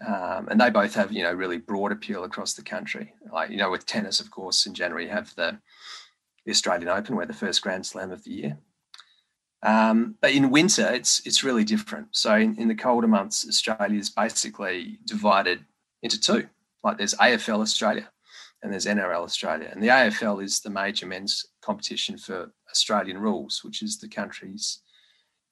Um, 0.06 0.48
and 0.50 0.60
they 0.60 0.70
both 0.70 0.96
have, 0.96 1.12
you 1.12 1.24
know, 1.24 1.34
really 1.34 1.58
broad 1.58 1.92
appeal 1.92 2.24
across 2.24 2.54
the 2.54 2.64
country. 2.64 3.14
Like, 3.32 3.52
you 3.52 3.58
know, 3.58 3.70
with 3.70 3.86
tennis, 3.86 4.20
of 4.20 4.32
course, 4.32 4.66
in 4.66 4.74
January 4.74 5.06
you 5.06 5.12
have 5.12 5.36
the, 5.36 5.60
the 6.46 6.52
Australian 6.52 6.88
Open, 6.88 7.16
where 7.16 7.26
the 7.26 7.34
first 7.34 7.62
Grand 7.62 7.86
Slam 7.86 8.12
of 8.12 8.24
the 8.24 8.32
year. 8.32 8.58
Um, 9.62 10.16
but 10.22 10.32
in 10.32 10.52
winter, 10.52 10.88
it's 10.88 11.26
it's 11.26 11.44
really 11.44 11.64
different. 11.64 12.08
So 12.12 12.34
in, 12.36 12.56
in 12.58 12.68
the 12.68 12.76
colder 12.76 13.08
months, 13.08 13.46
Australia 13.48 14.00
is 14.00 14.10
basically 14.10 15.00
divided 15.06 15.66
into 16.02 16.20
two. 16.20 16.48
Like 16.84 16.98
there's 16.98 17.16
AFL 17.16 17.62
Australia 17.62 18.10
and 18.64 18.72
there's 18.72 18.86
NRL 18.86 19.24
Australia. 19.24 19.70
And 19.72 19.82
the 19.84 19.88
AFL 19.88 20.44
is 20.44 20.62
the 20.62 20.70
major 20.70 21.06
men's 21.06 21.46
competition 21.62 22.18
for 22.18 22.52
Australian 22.72 23.18
rules, 23.18 23.64
which 23.64 23.82
is 23.82 23.98
the 23.98 24.08
country's 24.08 24.82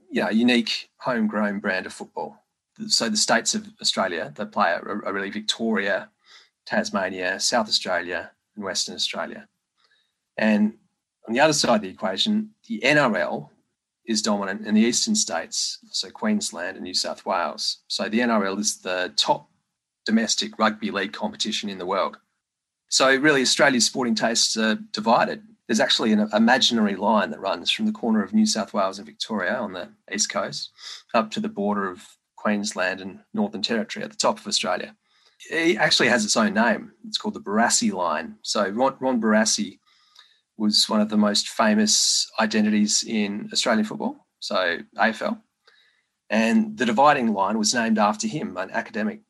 you 0.09 0.21
know, 0.21 0.29
unique 0.29 0.89
homegrown 0.97 1.59
brand 1.59 1.85
of 1.85 1.93
football. 1.93 2.37
So 2.87 3.09
the 3.09 3.17
states 3.17 3.55
of 3.55 3.67
Australia 3.81 4.31
that 4.35 4.51
play 4.51 4.71
are 4.71 5.13
really 5.13 5.31
Victoria, 5.31 6.09
Tasmania, 6.65 7.39
South 7.39 7.67
Australia, 7.67 8.31
and 8.55 8.63
Western 8.63 8.95
Australia. 8.95 9.47
And 10.37 10.75
on 11.27 11.33
the 11.33 11.39
other 11.39 11.53
side 11.53 11.77
of 11.77 11.81
the 11.81 11.89
equation, 11.89 12.51
the 12.67 12.79
NRL 12.81 13.49
is 14.07 14.21
dominant 14.21 14.65
in 14.65 14.73
the 14.73 14.81
eastern 14.81 15.15
states, 15.15 15.79
so 15.91 16.09
Queensland 16.09 16.77
and 16.77 16.83
New 16.83 16.93
South 16.93 17.25
Wales. 17.25 17.79
So 17.87 18.07
the 18.07 18.19
NRL 18.19 18.57
is 18.57 18.77
the 18.77 19.13
top 19.17 19.49
domestic 20.05 20.57
rugby 20.57 20.89
league 20.89 21.11
competition 21.11 21.69
in 21.69 21.77
the 21.77 21.85
world. 21.85 22.17
So 22.89 23.13
really, 23.15 23.41
Australia's 23.41 23.85
sporting 23.85 24.15
tastes 24.15 24.55
are 24.55 24.75
divided. 24.75 25.43
There's 25.67 25.81
actually 25.81 26.13
an 26.13 26.29
imaginary 26.31 26.95
line 26.95 27.31
that 27.31 27.41
runs 27.41 27.69
from 27.69 27.85
the 27.85 27.91
corner 27.91 28.23
of 28.23 28.33
New 28.33 28.45
South 28.45 28.73
Wales 28.73 28.97
and 28.97 29.05
Victoria 29.05 29.55
on 29.55 29.73
the 29.73 29.89
east 30.11 30.31
coast 30.31 30.71
up 31.13 31.29
to 31.31 31.41
the 31.41 31.49
border 31.49 31.89
of 31.89 32.05
Queensland 32.37 33.01
and 33.01 33.19
Northern 33.33 33.61
Territory 33.61 34.05
at 34.05 34.11
the 34.11 34.17
top 34.17 34.39
of 34.39 34.47
Australia. 34.47 34.95
It 35.51 35.77
actually 35.77 36.07
has 36.07 36.23
its 36.23 36.37
own 36.37 36.53
name. 36.53 36.93
It's 37.05 37.17
called 37.17 37.33
the 37.33 37.41
Barassi 37.41 37.91
line. 37.91 38.37
So 38.41 38.69
Ron, 38.69 38.95
Ron 39.01 39.21
Barassi 39.21 39.79
was 40.57 40.89
one 40.89 41.01
of 41.01 41.09
the 41.09 41.17
most 41.17 41.49
famous 41.49 42.29
identities 42.39 43.03
in 43.07 43.49
Australian 43.53 43.85
football, 43.85 44.27
so 44.39 44.79
AFL. 44.95 45.39
And 46.29 46.77
the 46.77 46.85
dividing 46.85 47.33
line 47.33 47.57
was 47.57 47.73
named 47.73 47.97
after 47.97 48.27
him. 48.27 48.57
An 48.57 48.71
academic 48.71 49.21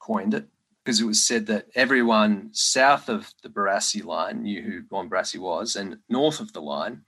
coined 0.00 0.34
it 0.34 0.46
because 0.84 1.00
it 1.00 1.06
was 1.06 1.22
said 1.22 1.46
that 1.46 1.66
everyone 1.74 2.50
south 2.52 3.08
of 3.08 3.32
the 3.42 3.48
Barassi 3.48 4.04
line 4.04 4.42
knew 4.42 4.62
who 4.62 4.82
Ron 4.90 5.08
Barassi 5.08 5.38
was, 5.38 5.76
and 5.76 5.98
north 6.08 6.40
of 6.40 6.52
the 6.52 6.60
line, 6.60 7.02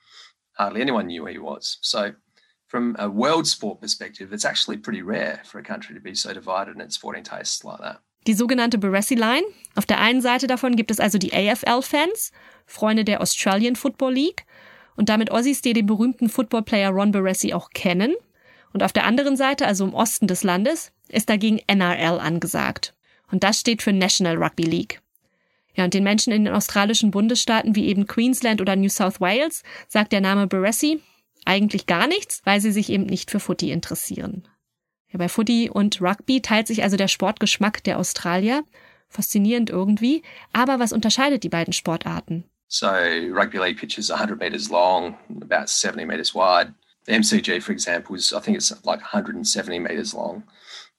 hardly 0.56 0.80
anyone 0.80 1.08
knew 1.08 1.22
who 1.22 1.32
he 1.32 1.38
was. 1.38 1.78
So, 1.80 2.12
from 2.68 2.96
a 2.98 3.10
world 3.10 3.46
sport 3.46 3.80
perspective, 3.80 4.32
it's 4.32 4.44
actually 4.44 4.78
pretty 4.78 5.02
rare 5.02 5.42
for 5.44 5.58
a 5.58 5.64
country 5.64 5.94
to 5.94 6.00
be 6.00 6.14
so 6.14 6.32
divided 6.32 6.74
in 6.74 6.80
its 6.80 6.94
sporting 6.94 7.24
tastes 7.24 7.64
like 7.64 7.80
that. 7.80 8.00
Die 8.26 8.34
sogenannte 8.34 8.78
Barassi 8.78 9.14
Line. 9.14 9.44
Auf 9.74 9.86
der 9.86 10.00
einen 10.00 10.22
Seite 10.22 10.46
davon 10.46 10.76
gibt 10.76 10.90
es 10.90 11.00
also 11.00 11.18
die 11.18 11.32
AFL-Fans, 11.32 12.32
Freunde 12.66 13.04
der 13.04 13.20
Australian 13.20 13.76
Football 13.76 14.14
League 14.14 14.46
und 14.96 15.08
damit 15.08 15.30
Aussies, 15.30 15.62
die 15.62 15.72
den 15.72 15.86
berühmten 15.86 16.28
Footballplayer 16.28 16.90
Ron 16.90 17.12
Barassi 17.12 17.52
auch 17.52 17.70
kennen. 17.70 18.14
Und 18.72 18.82
auf 18.82 18.92
der 18.92 19.04
anderen 19.04 19.36
Seite, 19.36 19.66
also 19.66 19.84
im 19.84 19.94
Osten 19.94 20.26
des 20.26 20.42
Landes, 20.42 20.92
ist 21.08 21.28
dagegen 21.28 21.60
NRL 21.66 22.18
angesagt. 22.18 22.94
Und 23.30 23.44
das 23.44 23.60
steht 23.60 23.82
für 23.82 23.92
National 23.92 24.36
Rugby 24.36 24.64
League. 24.64 25.00
Ja, 25.76 25.84
und 25.84 25.94
den 25.94 26.04
Menschen 26.04 26.32
in 26.32 26.44
den 26.44 26.54
australischen 26.54 27.10
Bundesstaaten 27.10 27.74
wie 27.74 27.86
eben 27.86 28.06
Queensland 28.06 28.60
oder 28.60 28.76
New 28.76 28.88
South 28.88 29.20
Wales 29.20 29.64
sagt 29.88 30.12
der 30.12 30.20
Name 30.20 30.46
Barassi 30.46 31.00
eigentlich 31.44 31.86
gar 31.86 32.06
nichts, 32.06 32.40
weil 32.44 32.60
sie 32.60 32.72
sich 32.72 32.90
eben 32.90 33.04
nicht 33.04 33.30
für 33.30 33.40
Footy 33.40 33.70
interessieren. 33.70 34.48
Ja, 35.14 35.18
bei 35.18 35.28
Footy 35.28 35.70
und 35.72 36.02
Rugby 36.02 36.42
teilt 36.42 36.66
sich 36.66 36.82
also 36.82 36.96
der 36.96 37.06
Sportgeschmack 37.06 37.84
der 37.84 38.00
Australier. 38.00 38.64
Faszinierend 39.08 39.70
irgendwie. 39.70 40.24
Aber 40.52 40.80
was 40.80 40.92
unterscheidet 40.92 41.44
die 41.44 41.48
beiden 41.48 41.72
Sportarten? 41.72 42.42
So 42.66 42.88
rugby 42.88 43.58
league 43.58 43.78
pitches 43.78 44.10
100 44.10 44.40
meters 44.40 44.70
long, 44.70 45.16
about 45.40 45.68
70 45.68 46.04
meters 46.04 46.34
wide. 46.34 46.74
The 47.06 47.12
MCG, 47.12 47.60
for 47.60 47.70
example, 47.70 48.16
is 48.16 48.32
I 48.32 48.40
think 48.40 48.56
it's 48.56 48.72
like 48.84 49.02
170 49.02 49.78
meters 49.78 50.14
long 50.14 50.42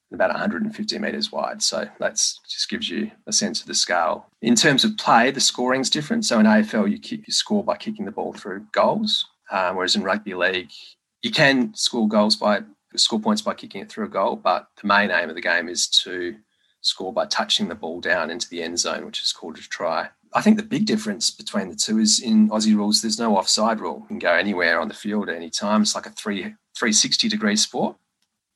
and 0.10 0.22
about 0.22 0.32
150 0.32 0.98
meters 0.98 1.34
wide. 1.34 1.62
So 1.62 1.90
that's 2.00 2.40
just 2.48 2.70
gives 2.70 2.90
you 2.90 3.12
a 3.28 3.34
sense 3.34 3.60
of 3.60 3.68
the 3.68 3.74
scale. 3.74 4.28
In 4.42 4.56
terms 4.56 4.86
of 4.86 4.96
play, 4.96 5.32
the 5.32 5.42
scoring's 5.42 5.90
different. 5.90 6.24
So 6.24 6.40
in 6.40 6.46
AFL, 6.46 6.90
you, 6.90 7.00
kick, 7.00 7.28
you 7.28 7.34
score 7.34 7.66
by 7.66 7.76
kicking 7.76 8.06
the 8.06 8.12
ball 8.12 8.32
through 8.32 8.68
goals, 8.72 9.26
um, 9.52 9.76
whereas 9.76 9.98
in 9.98 10.04
rugby 10.04 10.36
league, 10.36 10.72
you 11.22 11.32
can 11.32 11.74
score 11.74 12.08
goals 12.08 12.38
by 12.38 12.62
score 13.00 13.20
points 13.20 13.42
by 13.42 13.54
kicking 13.54 13.82
it 13.82 13.90
through 13.90 14.06
a 14.06 14.10
goal, 14.10 14.36
but 14.36 14.68
the 14.82 14.88
main 14.88 15.12
aim 15.12 15.30
of 15.30 15.36
the 15.36 15.42
game 15.42 15.68
is 15.68 15.88
to 16.04 16.36
score 16.82 17.14
by 17.14 17.26
touching 17.26 17.68
the 17.68 17.76
ball 17.76 18.00
down 18.00 18.30
into 18.30 18.48
the 18.50 18.62
end 18.62 18.80
zone, 18.80 19.06
which 19.06 19.22
is 19.22 19.34
called 19.34 19.58
a 19.58 19.62
try. 19.62 20.10
I 20.34 20.42
think 20.42 20.58
the 20.58 20.64
big 20.64 20.86
difference 20.86 21.32
between 21.32 21.70
the 21.70 21.76
two 21.76 21.98
is 21.98 22.20
in 22.20 22.50
Aussie 22.50 22.76
rules, 22.76 23.02
there's 23.02 23.20
no 23.20 23.38
offside 23.38 23.80
rule. 23.80 24.00
You 24.02 24.08
can 24.08 24.20
go 24.20 24.34
anywhere 24.34 24.80
on 24.80 24.90
the 24.90 24.94
field 24.94 25.30
at 25.30 25.36
any 25.36 25.50
time. 25.50 25.82
It's 25.82 25.96
like 25.96 26.06
a 26.06 26.12
three, 26.12 26.42
360 26.78 27.30
degree 27.30 27.56
sport. 27.56 27.96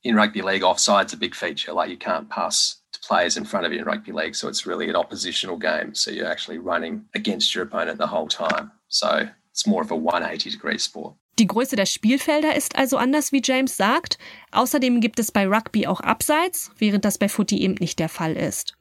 In 0.02 0.14
rugby 0.14 0.42
league, 0.42 0.62
offside's 0.62 1.12
a 1.12 1.16
big 1.16 1.34
feature. 1.34 1.72
Like 1.72 1.90
you 1.90 1.96
can't 1.96 2.28
pass 2.28 2.76
to 2.92 3.00
players 3.00 3.36
in 3.36 3.44
front 3.44 3.66
of 3.66 3.72
you 3.72 3.78
in 3.78 3.84
rugby 3.84 4.12
league. 4.12 4.34
So 4.34 4.48
it's 4.48 4.66
really 4.66 4.88
an 4.88 4.96
oppositional 4.96 5.56
game. 5.56 5.94
So 5.94 6.10
you're 6.10 6.26
actually 6.26 6.58
running 6.58 7.06
against 7.14 7.54
your 7.54 7.64
opponent 7.64 7.98
the 7.98 8.06
whole 8.06 8.28
time. 8.28 8.72
So 8.88 9.28
it's 9.50 9.66
more 9.66 9.82
of 9.82 9.90
a 9.90 9.96
180 9.96 10.50
degree 10.50 10.78
sport. 10.78 11.14
Die 11.40 11.46
Größe 11.46 11.74
der 11.74 11.86
Spielfelder 11.86 12.54
ist 12.54 12.76
also 12.76 12.98
anders, 12.98 13.32
wie 13.32 13.40
James 13.42 13.74
sagt. 13.74 14.18
Außerdem 14.50 15.00
gibt 15.00 15.18
es 15.18 15.32
bei 15.32 15.48
Rugby 15.48 15.86
auch 15.86 16.00
Abseits, 16.00 16.70
während 16.76 17.06
das 17.06 17.16
bei 17.16 17.30
Footy 17.30 17.62
eben 17.62 17.76
nicht 17.80 17.98
der 17.98 18.10
Fall 18.10 18.36
ist. 18.36 18.74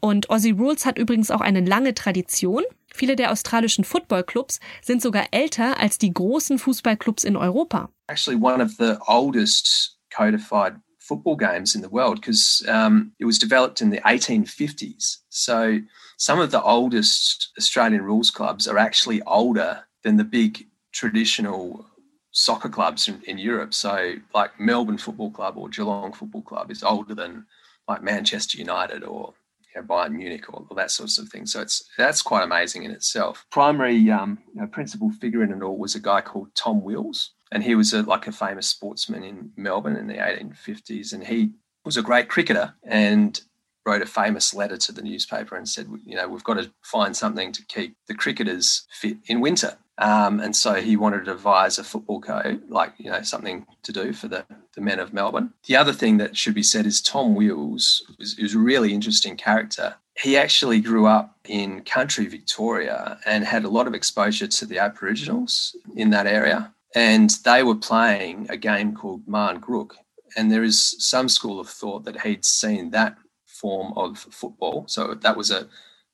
Und 0.00 0.30
Aussie 0.30 0.52
Rules 0.52 0.86
hat 0.86 0.96
übrigens 0.96 1.30
auch 1.30 1.42
eine 1.42 1.60
lange 1.60 1.92
Tradition. 1.92 2.62
Viele 2.86 3.16
der 3.16 3.30
australischen 3.30 3.84
Footballclubs 3.84 4.60
sind 4.80 5.02
sogar 5.02 5.26
älter 5.32 5.78
als 5.78 5.98
die 5.98 6.10
großen 6.10 6.58
Fußballclubs 6.58 7.22
in 7.22 7.36
Europa. 7.36 7.90
Actually 8.06 8.40
one 8.40 8.64
of 8.64 8.70
the 8.78 8.94
oldest 9.06 9.98
codified 10.08 10.76
football 10.98 11.36
games 11.36 11.74
in 11.74 11.82
the 11.82 11.92
world 11.92 12.22
because 12.22 12.64
um, 12.66 13.12
it 13.18 13.26
was 13.26 13.38
developed 13.38 13.82
in 13.82 13.90
the 13.90 14.00
1850s. 14.00 15.18
So 15.28 15.80
some 16.16 16.42
of 16.42 16.50
the 16.50 16.62
oldest 16.62 17.52
Australian 17.58 18.06
rules 18.06 18.30
clubs 18.30 18.66
are 18.66 18.78
actually 18.78 19.20
older 19.26 19.84
than 20.02 20.16
the 20.16 20.24
big 20.24 20.66
traditional 20.92 21.89
soccer 22.32 22.68
clubs 22.68 23.08
in, 23.08 23.20
in 23.26 23.38
Europe. 23.38 23.74
So, 23.74 24.14
like 24.34 24.58
Melbourne 24.58 24.98
Football 24.98 25.30
Club 25.30 25.56
or 25.56 25.68
Geelong 25.68 26.12
Football 26.12 26.42
Club 26.42 26.70
is 26.70 26.82
older 26.82 27.14
than 27.14 27.46
like 27.88 28.02
Manchester 28.02 28.58
United 28.58 29.02
or 29.02 29.34
you 29.74 29.80
know, 29.80 29.86
Bayern 29.86 30.12
Munich 30.12 30.52
or, 30.52 30.64
or, 30.68 30.76
that 30.76 30.90
sorts 30.90 31.18
of 31.18 31.28
thing. 31.28 31.46
So 31.46 31.60
it's 31.60 31.88
that's 31.96 32.22
quite 32.22 32.44
amazing 32.44 32.84
in 32.84 32.90
itself. 32.90 33.44
Primary 33.50 34.10
um, 34.10 34.38
you 34.54 34.60
know, 34.60 34.66
principal 34.66 35.10
figure 35.10 35.42
in 35.42 35.52
it 35.52 35.62
all 35.62 35.76
was 35.76 35.94
a 35.94 36.00
guy 36.00 36.20
called 36.20 36.54
Tom 36.54 36.82
Wills, 36.82 37.32
and 37.52 37.62
he 37.62 37.74
was 37.74 37.92
a, 37.92 38.02
like 38.02 38.26
a 38.26 38.32
famous 38.32 38.68
sportsman 38.68 39.24
in 39.24 39.50
Melbourne 39.56 39.96
in 39.96 40.06
the 40.06 40.14
1850s, 40.14 41.12
and 41.12 41.26
he 41.26 41.52
was 41.84 41.96
a 41.96 42.02
great 42.02 42.28
cricketer 42.28 42.74
and 42.84 43.40
wrote 43.86 44.02
a 44.02 44.06
famous 44.06 44.52
letter 44.54 44.76
to 44.76 44.92
the 44.92 45.02
newspaper 45.02 45.56
and 45.56 45.68
said, 45.68 45.88
you 46.04 46.14
know, 46.14 46.28
we've 46.28 46.44
got 46.44 46.54
to 46.54 46.70
find 46.82 47.16
something 47.16 47.50
to 47.50 47.64
keep 47.66 47.96
the 48.08 48.14
cricketers 48.14 48.86
fit 48.90 49.16
in 49.26 49.40
winter. 49.40 49.78
Um, 50.00 50.40
and 50.40 50.56
so 50.56 50.74
he 50.74 50.96
wanted 50.96 51.26
to 51.26 51.32
devise 51.32 51.78
a 51.78 51.84
football 51.84 52.20
code, 52.20 52.62
like, 52.70 52.94
you 52.96 53.10
know, 53.10 53.20
something 53.20 53.66
to 53.82 53.92
do 53.92 54.14
for 54.14 54.28
the, 54.28 54.46
the 54.74 54.80
men 54.80 54.98
of 54.98 55.12
Melbourne. 55.12 55.52
The 55.66 55.76
other 55.76 55.92
thing 55.92 56.16
that 56.16 56.36
should 56.36 56.54
be 56.54 56.62
said 56.62 56.86
is 56.86 57.02
Tom 57.02 57.34
Wills 57.34 58.02
was, 58.18 58.36
was 58.40 58.54
a 58.54 58.58
really 58.58 58.94
interesting 58.94 59.36
character. 59.36 59.96
He 60.16 60.38
actually 60.38 60.80
grew 60.80 61.06
up 61.06 61.38
in 61.44 61.82
country 61.82 62.26
Victoria 62.26 63.18
and 63.26 63.44
had 63.44 63.64
a 63.64 63.68
lot 63.68 63.86
of 63.86 63.94
exposure 63.94 64.46
to 64.46 64.66
the 64.66 64.78
Aboriginals 64.78 65.76
in 65.94 66.10
that 66.10 66.26
area. 66.26 66.72
And 66.94 67.30
they 67.44 67.62
were 67.62 67.76
playing 67.76 68.46
a 68.48 68.56
game 68.56 68.94
called 68.94 69.28
Marn 69.28 69.60
Grook. 69.60 69.96
And 70.36 70.50
there 70.50 70.64
is 70.64 70.96
some 70.98 71.28
school 71.28 71.60
of 71.60 71.68
thought 71.68 72.04
that 72.04 72.22
he'd 72.22 72.44
seen 72.44 72.90
that 72.90 73.16
form 73.44 73.92
of 73.96 74.18
football. 74.18 74.86
So 74.88 75.14
that 75.14 75.36
was 75.36 75.50
a 75.50 75.68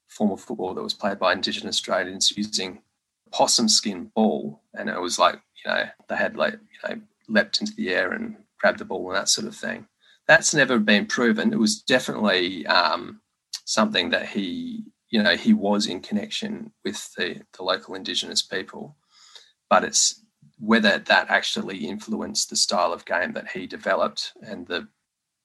form 0.09 0.33
of 0.33 0.41
football 0.41 0.75
that 0.75 0.83
was 0.83 0.95
played 0.95 1.19
by 1.19 1.33
Indigenous 1.33 1.77
Australians 1.77 2.37
using 2.37 2.81
possum 3.33 3.69
skin 3.69 4.11
ball, 4.15 4.63
and 4.75 4.89
it 4.89 5.01
was 5.01 5.19
like 5.19 5.41
you 5.65 5.71
know 5.71 5.85
they 6.09 6.17
had 6.17 6.37
like 6.37 6.55
you 6.55 6.89
know 6.89 7.01
leapt 7.29 7.61
into 7.61 7.75
the 7.75 7.91
air 7.91 8.13
and 8.13 8.37
grabbed 8.61 8.79
the 8.79 8.85
ball 8.85 9.09
and 9.09 9.17
that 9.17 9.29
sort 9.29 9.47
of 9.47 9.55
thing. 9.55 9.87
That's 10.27 10.55
never 10.55 10.79
been 10.79 11.07
proven. 11.07 11.53
It 11.53 11.59
was 11.59 11.83
definitely 11.83 12.67
um, 12.67 13.21
something 13.65 14.11
that 14.11 14.29
he 14.29 14.85
you 15.11 15.23
know 15.23 15.37
he 15.37 15.53
was 15.53 15.87
in 15.87 16.01
connection 16.01 16.73
with 16.85 17.13
the 17.15 17.43
the 17.57 17.63
local 17.63 17.95
Indigenous 17.95 18.43
people, 18.43 18.97
but 19.69 19.85
it's 19.85 20.23
whether 20.59 20.99
that 20.99 21.31
actually 21.31 21.87
influenced 21.87 22.49
the 22.49 22.57
style 22.57 22.93
of 22.93 23.05
game 23.05 23.33
that 23.33 23.49
he 23.51 23.67
developed 23.67 24.33
and 24.43 24.67
the 24.67 24.89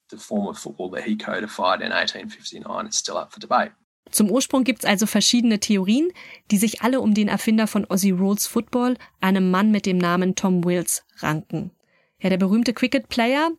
the 0.10 0.18
form 0.18 0.48
of 0.48 0.58
football 0.58 0.90
that 0.90 1.04
he 1.04 1.16
codified 1.16 1.82
in 1.82 1.90
1859 1.92 2.88
is 2.88 2.98
still 2.98 3.18
up 3.18 3.32
for 3.32 3.40
debate. 3.40 3.72
Zum 4.12 4.30
Ursprung 4.30 4.64
gibt's 4.64 4.86
also 4.86 5.06
verschiedene 5.06 5.60
Theorien, 5.60 6.10
die 6.52 6.58
sich 6.58 6.82
alle 6.82 7.00
um 7.00 7.14
den 7.14 7.30
Erfinder 7.30 7.68
von 7.68 7.86
Aussie 7.86 8.12
Rules 8.12 8.46
Football, 8.46 8.98
einem 9.22 9.50
Mann 9.50 9.72
mit 9.72 9.86
dem 9.86 9.98
Namen 9.98 10.36
Tom 10.36 10.64
Wills, 10.64 11.06
ranken. 11.20 11.72
Ja, 12.20 12.30
der 12.30 12.38
berühmte 12.38 12.74
Cricket-Player, 12.74 13.50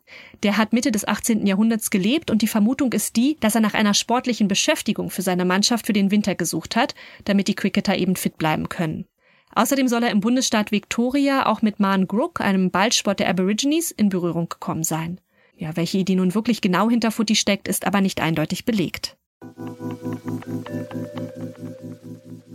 der 0.44 0.56
hat 0.56 0.72
Mitte 0.72 0.92
des 0.92 1.06
18. 1.08 1.46
Jahrhunderts 1.46 1.90
gelebt 1.90 2.30
und 2.30 2.42
die 2.42 2.48
Vermutung 2.48 2.92
ist 2.92 3.16
die, 3.16 3.36
dass 3.40 3.56
er 3.56 3.60
nach 3.60 3.74
einer 3.74 3.94
sportlichen 3.94 4.46
Beschäftigung 4.46 5.10
für 5.10 5.22
seine 5.22 5.44
Mannschaft 5.44 5.86
für 5.86 5.92
den 5.92 6.12
Winter 6.12 6.36
gesucht 6.36 6.76
hat, 6.76 6.94
damit 7.24 7.48
die 7.48 7.56
Cricketer 7.56 7.96
eben 7.96 8.14
fit 8.14 8.38
bleiben 8.38 8.68
können. 8.68 9.06
Außerdem 9.54 9.88
soll 9.88 10.04
er 10.04 10.10
im 10.10 10.20
Bundesstaat 10.20 10.70
Victoria 10.70 11.46
auch 11.46 11.60
mit 11.62 11.80
Man 11.80 12.06
Grook, 12.06 12.40
einem 12.40 12.70
Ballsport 12.70 13.20
der 13.20 13.28
Aborigines, 13.28 13.90
in 13.90 14.10
Berührung 14.10 14.48
gekommen 14.48 14.84
sein. 14.84 15.20
Ja, 15.56 15.76
welche 15.76 15.98
Idee 15.98 16.14
nun 16.14 16.34
wirklich 16.34 16.60
genau 16.60 16.88
hinter 16.88 17.10
Footy 17.10 17.34
steckt, 17.34 17.68
ist 17.68 17.86
aber 17.86 18.00
nicht 18.00 18.20
eindeutig 18.20 18.64
belegt. 18.64 19.16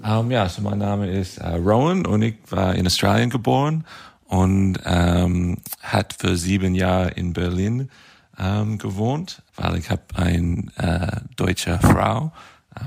Um, 0.03 0.31
ja, 0.31 0.47
so 0.47 0.61
mein 0.61 0.77
Name 0.77 1.09
ist 1.11 1.41
uh, 1.41 1.55
Rowan 1.57 2.05
und 2.05 2.21
ich 2.21 2.35
war 2.49 2.75
in 2.75 2.85
Australien 2.85 3.29
geboren 3.29 3.85
und 4.25 4.77
um, 4.85 5.57
hat 5.81 6.15
für 6.17 6.37
sieben 6.37 6.75
Jahre 6.75 7.09
in 7.11 7.33
Berlin 7.33 7.89
um, 8.37 8.77
gewohnt, 8.77 9.41
weil 9.57 9.77
ich 9.77 9.89
habe 9.89 10.03
eine 10.15 10.63
uh, 10.81 11.19
deutsche 11.35 11.77
Frau, 11.79 12.31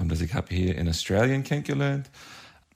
um, 0.00 0.08
das 0.08 0.22
ich 0.22 0.32
habe 0.32 0.46
hier 0.54 0.78
in 0.78 0.88
Australien 0.88 1.44
kennengelernt. 1.44 2.10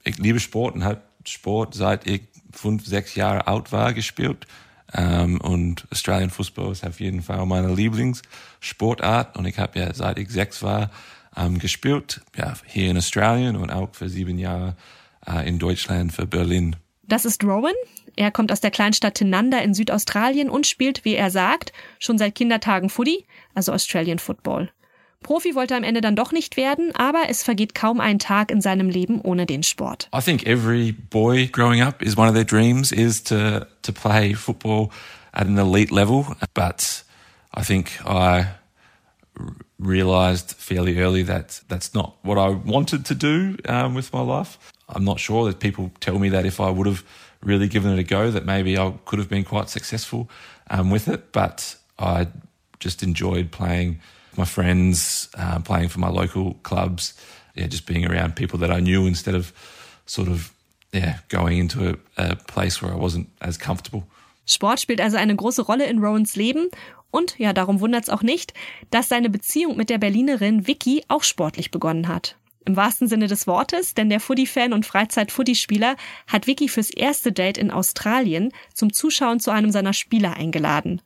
Ich 0.03 0.19
liebe 0.19 0.39
Sport 0.39 0.75
und 0.75 0.83
habe 0.83 1.01
Sport 1.25 1.73
seit 1.73 2.05
ich 2.05 2.21
fünf, 2.51 2.85
sechs 2.85 3.15
Jahre 3.15 3.47
alt 3.47 3.71
war 3.71 3.93
gespielt. 3.93 4.45
Ähm, 4.93 5.41
und 5.41 5.87
Australian 5.91 6.29
Football 6.29 6.71
ist 6.71 6.85
auf 6.85 6.99
jeden 6.99 7.23
Fall 7.23 7.45
meine 7.45 7.73
Lieblingssportart. 7.73 9.37
Und 9.37 9.45
ich 9.45 9.57
habe 9.57 9.79
ja 9.79 9.93
seit 9.93 10.19
ich 10.19 10.29
sechs 10.29 10.61
war 10.61 10.91
ähm, 11.37 11.59
gespielt, 11.59 12.21
ja, 12.35 12.53
hier 12.65 12.89
in 12.89 12.97
Australien 12.97 13.55
und 13.55 13.71
auch 13.71 13.89
für 13.93 14.09
sieben 14.09 14.37
Jahre 14.37 14.75
äh, 15.27 15.47
in 15.47 15.59
Deutschland 15.59 16.13
für 16.13 16.25
Berlin. 16.25 16.75
Das 17.03 17.25
ist 17.25 17.43
Rowan. 17.43 17.73
Er 18.15 18.31
kommt 18.31 18.51
aus 18.51 18.61
der 18.61 18.71
Kleinstadt 18.71 19.15
Tinanda 19.15 19.59
in 19.59 19.73
Südaustralien 19.73 20.49
und 20.49 20.65
spielt, 20.65 21.03
wie 21.03 21.15
er 21.15 21.29
sagt, 21.29 21.73
schon 21.99 22.17
seit 22.17 22.35
Kindertagen 22.35 22.89
Footy, 22.89 23.25
also 23.53 23.73
Australian 23.73 24.19
Football. 24.19 24.69
Profi 25.21 25.55
wollte 25.55 25.73
er 25.73 25.77
am 25.77 25.83
Ende 25.83 26.01
dann 26.01 26.15
doch 26.15 26.31
nicht 26.31 26.55
werden, 26.55 26.93
aber 26.95 27.23
es 27.29 27.41
vergeht 27.41 27.73
kaum 27.73 27.99
ein 27.99 28.19
Tag 28.19 28.51
in 28.51 28.61
seinem 28.61 28.89
Leben 28.89 29.19
ohne 29.21 29.47
den 29.47 29.63
Sport. 29.63 30.07
I 30.15 30.21
think 30.21 30.45
every 30.45 30.91
boy 30.91 31.47
growing 31.47 31.81
up 31.81 32.01
is 32.01 32.15
one 32.15 32.29
of 32.29 32.35
their 32.35 32.45
dreams 32.45 32.91
is 32.91 33.23
to 33.23 33.65
to 33.81 33.91
play 33.91 34.35
football 34.35 34.89
at 35.33 35.47
an 35.47 35.57
elite 35.57 35.91
level, 35.91 36.27
but 36.53 37.03
I 37.57 37.63
think 37.63 37.99
I 38.05 38.45
realized 39.79 40.51
fairly 40.51 40.99
early 40.99 41.23
that 41.23 41.61
that's 41.67 41.93
not 41.93 42.15
what 42.21 42.37
I 42.37 42.49
wanted 42.49 43.05
to 43.05 43.15
do 43.15 43.57
um, 43.67 43.93
with 43.93 44.13
my 44.13 44.21
life. 44.21 44.57
I'm 44.87 45.03
not 45.03 45.19
sure 45.19 45.45
that 45.45 45.59
people 45.59 45.91
tell 45.99 46.19
me 46.19 46.29
that 46.29 46.45
if 46.45 46.59
I 46.59 46.69
would 46.69 46.87
have 46.87 47.03
really 47.41 47.67
given 47.67 47.91
it 47.91 47.99
a 47.99 48.03
go, 48.03 48.31
that 48.31 48.45
maybe 48.45 48.77
I 48.77 48.93
could 49.05 49.19
have 49.19 49.29
been 49.29 49.43
quite 49.43 49.69
successful 49.69 50.29
um, 50.69 50.89
with 50.89 51.07
it. 51.07 51.31
But 51.31 51.75
I 51.99 52.27
just 52.79 53.03
enjoyed 53.03 53.51
playing 53.51 53.99
my 54.37 54.45
friends, 54.45 55.29
uh, 55.37 55.59
playing 55.59 55.89
for 55.89 55.99
my 55.99 56.09
local 56.09 56.55
clubs, 56.63 57.13
yeah, 57.55 57.67
just 57.67 57.85
being 57.85 58.05
around 58.05 58.35
people 58.35 58.59
that 58.59 58.71
I 58.71 58.79
knew 58.79 59.07
instead 59.07 59.35
of 59.35 59.53
sort 60.05 60.27
of 60.27 60.53
yeah, 60.91 61.19
going 61.29 61.57
into 61.57 61.89
a, 61.89 61.95
a 62.17 62.35
place 62.35 62.81
where 62.81 62.91
I 62.91 62.95
wasn't 62.95 63.29
as 63.41 63.57
comfortable. 63.57 64.03
Sport 64.45 64.79
spielt 64.79 65.01
also 65.01 65.17
eine 65.17 65.35
große 65.35 65.67
Rolle 65.67 65.85
in 65.85 65.99
Rowans 65.99 66.35
Leben 66.35 66.69
und 67.15 67.39
ja, 67.39 67.53
darum 67.53 67.79
wundert 67.79 68.03
es 68.03 68.09
auch 68.09 68.21
nicht, 68.21 68.53
dass 68.91 69.09
seine 69.09 69.29
Beziehung 69.29 69.77
mit 69.77 69.89
der 69.89 69.97
Berlinerin 69.97 70.67
Vicky 70.67 71.03
auch 71.07 71.23
sportlich 71.23 71.71
begonnen 71.71 72.07
hat. 72.07 72.37
Im 72.65 72.75
wahrsten 72.75 73.07
Sinne 73.07 73.27
des 73.27 73.47
Wortes, 73.47 73.93
denn 73.93 74.09
der 74.09 74.19
Footy-Fan 74.19 74.73
und 74.73 74.85
Freizeit-Footy-Spieler 74.85 75.95
hat 76.27 76.47
Vicky 76.47 76.67
fürs 76.67 76.89
erste 76.89 77.31
Date 77.31 77.57
in 77.57 77.71
Australien 77.71 78.51
zum 78.73 78.91
Zuschauen 78.91 79.39
zu 79.39 79.51
einem 79.51 79.71
seiner 79.71 79.93
Spieler 79.93 80.33
eingeladen. 80.35 81.01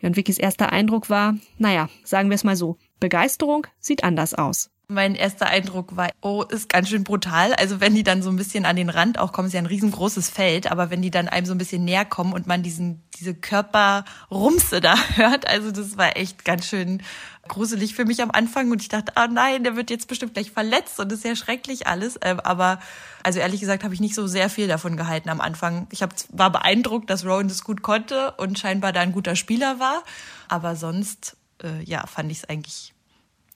Ja, 0.00 0.08
und 0.08 0.16
Vickys 0.16 0.38
erster 0.38 0.72
Eindruck 0.72 1.10
war, 1.10 1.36
naja, 1.58 1.88
sagen 2.04 2.30
wir 2.30 2.34
es 2.34 2.44
mal 2.44 2.56
so, 2.56 2.76
Begeisterung 3.00 3.66
sieht 3.78 4.04
anders 4.04 4.34
aus. 4.34 4.70
Mein 4.88 5.14
erster 5.14 5.46
Eindruck 5.46 5.96
war, 5.96 6.10
oh, 6.20 6.42
ist 6.42 6.68
ganz 6.68 6.88
schön 6.88 7.04
brutal. 7.04 7.54
Also 7.54 7.80
wenn 7.80 7.94
die 7.94 8.02
dann 8.02 8.22
so 8.22 8.30
ein 8.30 8.36
bisschen 8.36 8.64
an 8.64 8.76
den 8.76 8.90
Rand 8.90 9.18
auch 9.18 9.32
kommen, 9.32 9.46
ist 9.46 9.54
ja 9.54 9.60
ein 9.60 9.66
riesengroßes 9.66 10.30
Feld, 10.30 10.70
aber 10.70 10.90
wenn 10.90 11.00
die 11.00 11.10
dann 11.10 11.28
einem 11.28 11.46
so 11.46 11.52
ein 11.52 11.58
bisschen 11.58 11.84
näher 11.84 12.04
kommen 12.04 12.32
und 12.32 12.46
man 12.46 12.62
diesen, 12.62 13.02
diese 13.20 13.34
Körperrumse 13.34 14.80
da 14.80 14.96
hört, 15.16 15.46
also 15.46 15.70
das 15.70 15.96
war 15.96 16.16
echt 16.16 16.44
ganz 16.44 16.66
schön 16.66 17.02
gruselig 17.48 17.94
für 17.94 18.04
mich 18.04 18.22
am 18.22 18.30
Anfang 18.30 18.70
und 18.70 18.80
ich 18.80 18.88
dachte, 18.88 19.12
oh 19.16 19.26
nein, 19.30 19.64
der 19.64 19.76
wird 19.76 19.90
jetzt 19.90 20.08
bestimmt 20.08 20.34
gleich 20.34 20.50
verletzt 20.50 21.00
und 21.00 21.10
das 21.10 21.18
ist 21.18 21.24
ja 21.24 21.36
schrecklich 21.36 21.86
alles. 21.86 22.18
Ähm, 22.22 22.38
aber 22.40 22.80
also 23.22 23.40
ehrlich 23.40 23.60
gesagt 23.60 23.82
habe 23.82 23.92
ich 23.92 24.00
nicht 24.00 24.14
so 24.14 24.26
sehr 24.26 24.48
viel 24.48 24.68
davon 24.68 24.96
gehalten 24.96 25.28
am 25.28 25.40
Anfang. 25.40 25.88
Ich 25.90 26.02
hab, 26.02 26.14
war 26.30 26.50
beeindruckt, 26.50 27.10
dass 27.10 27.24
Rowan 27.24 27.48
das 27.48 27.64
gut 27.64 27.82
konnte 27.82 28.32
und 28.32 28.58
scheinbar 28.58 28.92
da 28.92 29.00
ein 29.00 29.12
guter 29.12 29.36
Spieler 29.36 29.80
war. 29.80 30.04
Aber 30.48 30.76
sonst, 30.76 31.36
äh, 31.62 31.82
ja, 31.82 32.06
fand 32.06 32.30
ich 32.30 32.38
es 32.38 32.44
eigentlich 32.48 32.94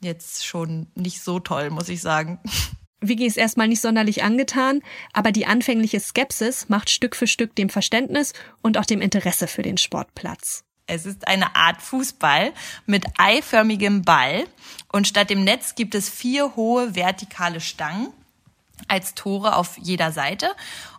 jetzt 0.01 0.45
schon 0.45 0.89
nicht 0.95 1.23
so 1.23 1.39
toll, 1.39 1.71
muss 1.71 1.89
ich 1.89 2.03
sagen. 2.03 2.41
Vicky 3.09 3.27
ist 3.27 3.37
erstmal 3.37 3.69
nicht 3.69 3.81
sonderlich 3.81 4.23
angetan, 4.23 4.83
aber 5.13 5.33
die 5.33 5.47
anfängliche 5.47 6.01
Skepsis 6.01 6.69
macht 6.69 6.91
Stück 6.91 7.17
für 7.17 7.27
Stück 7.27 7.55
dem 7.57 7.69
Verständnis 7.69 8.33
und 8.63 8.79
auch 8.79 8.85
dem 8.85 9.01
Interesse 9.01 9.47
für 9.47 9.63
den 9.63 9.79
Sportplatz. 9.79 10.65
Es 10.87 11.07
ist 11.07 11.27
eine 11.27 11.57
Art 11.57 11.81
Fußball 11.81 12.53
mit 12.87 13.07
eiförmigem 13.17 14.03
Ball 14.03 14.45
und 14.93 15.09
statt 15.09 15.31
dem 15.31 15.45
Netz 15.45 15.75
gibt 15.75 15.95
es 15.95 16.11
vier 16.11 16.57
hohe 16.57 16.95
vertikale 16.95 17.61
Stangen 17.61 18.09
als 18.89 19.15
Tore 19.15 19.57
auf 19.57 19.79
jeder 19.79 20.13
Seite. 20.13 20.51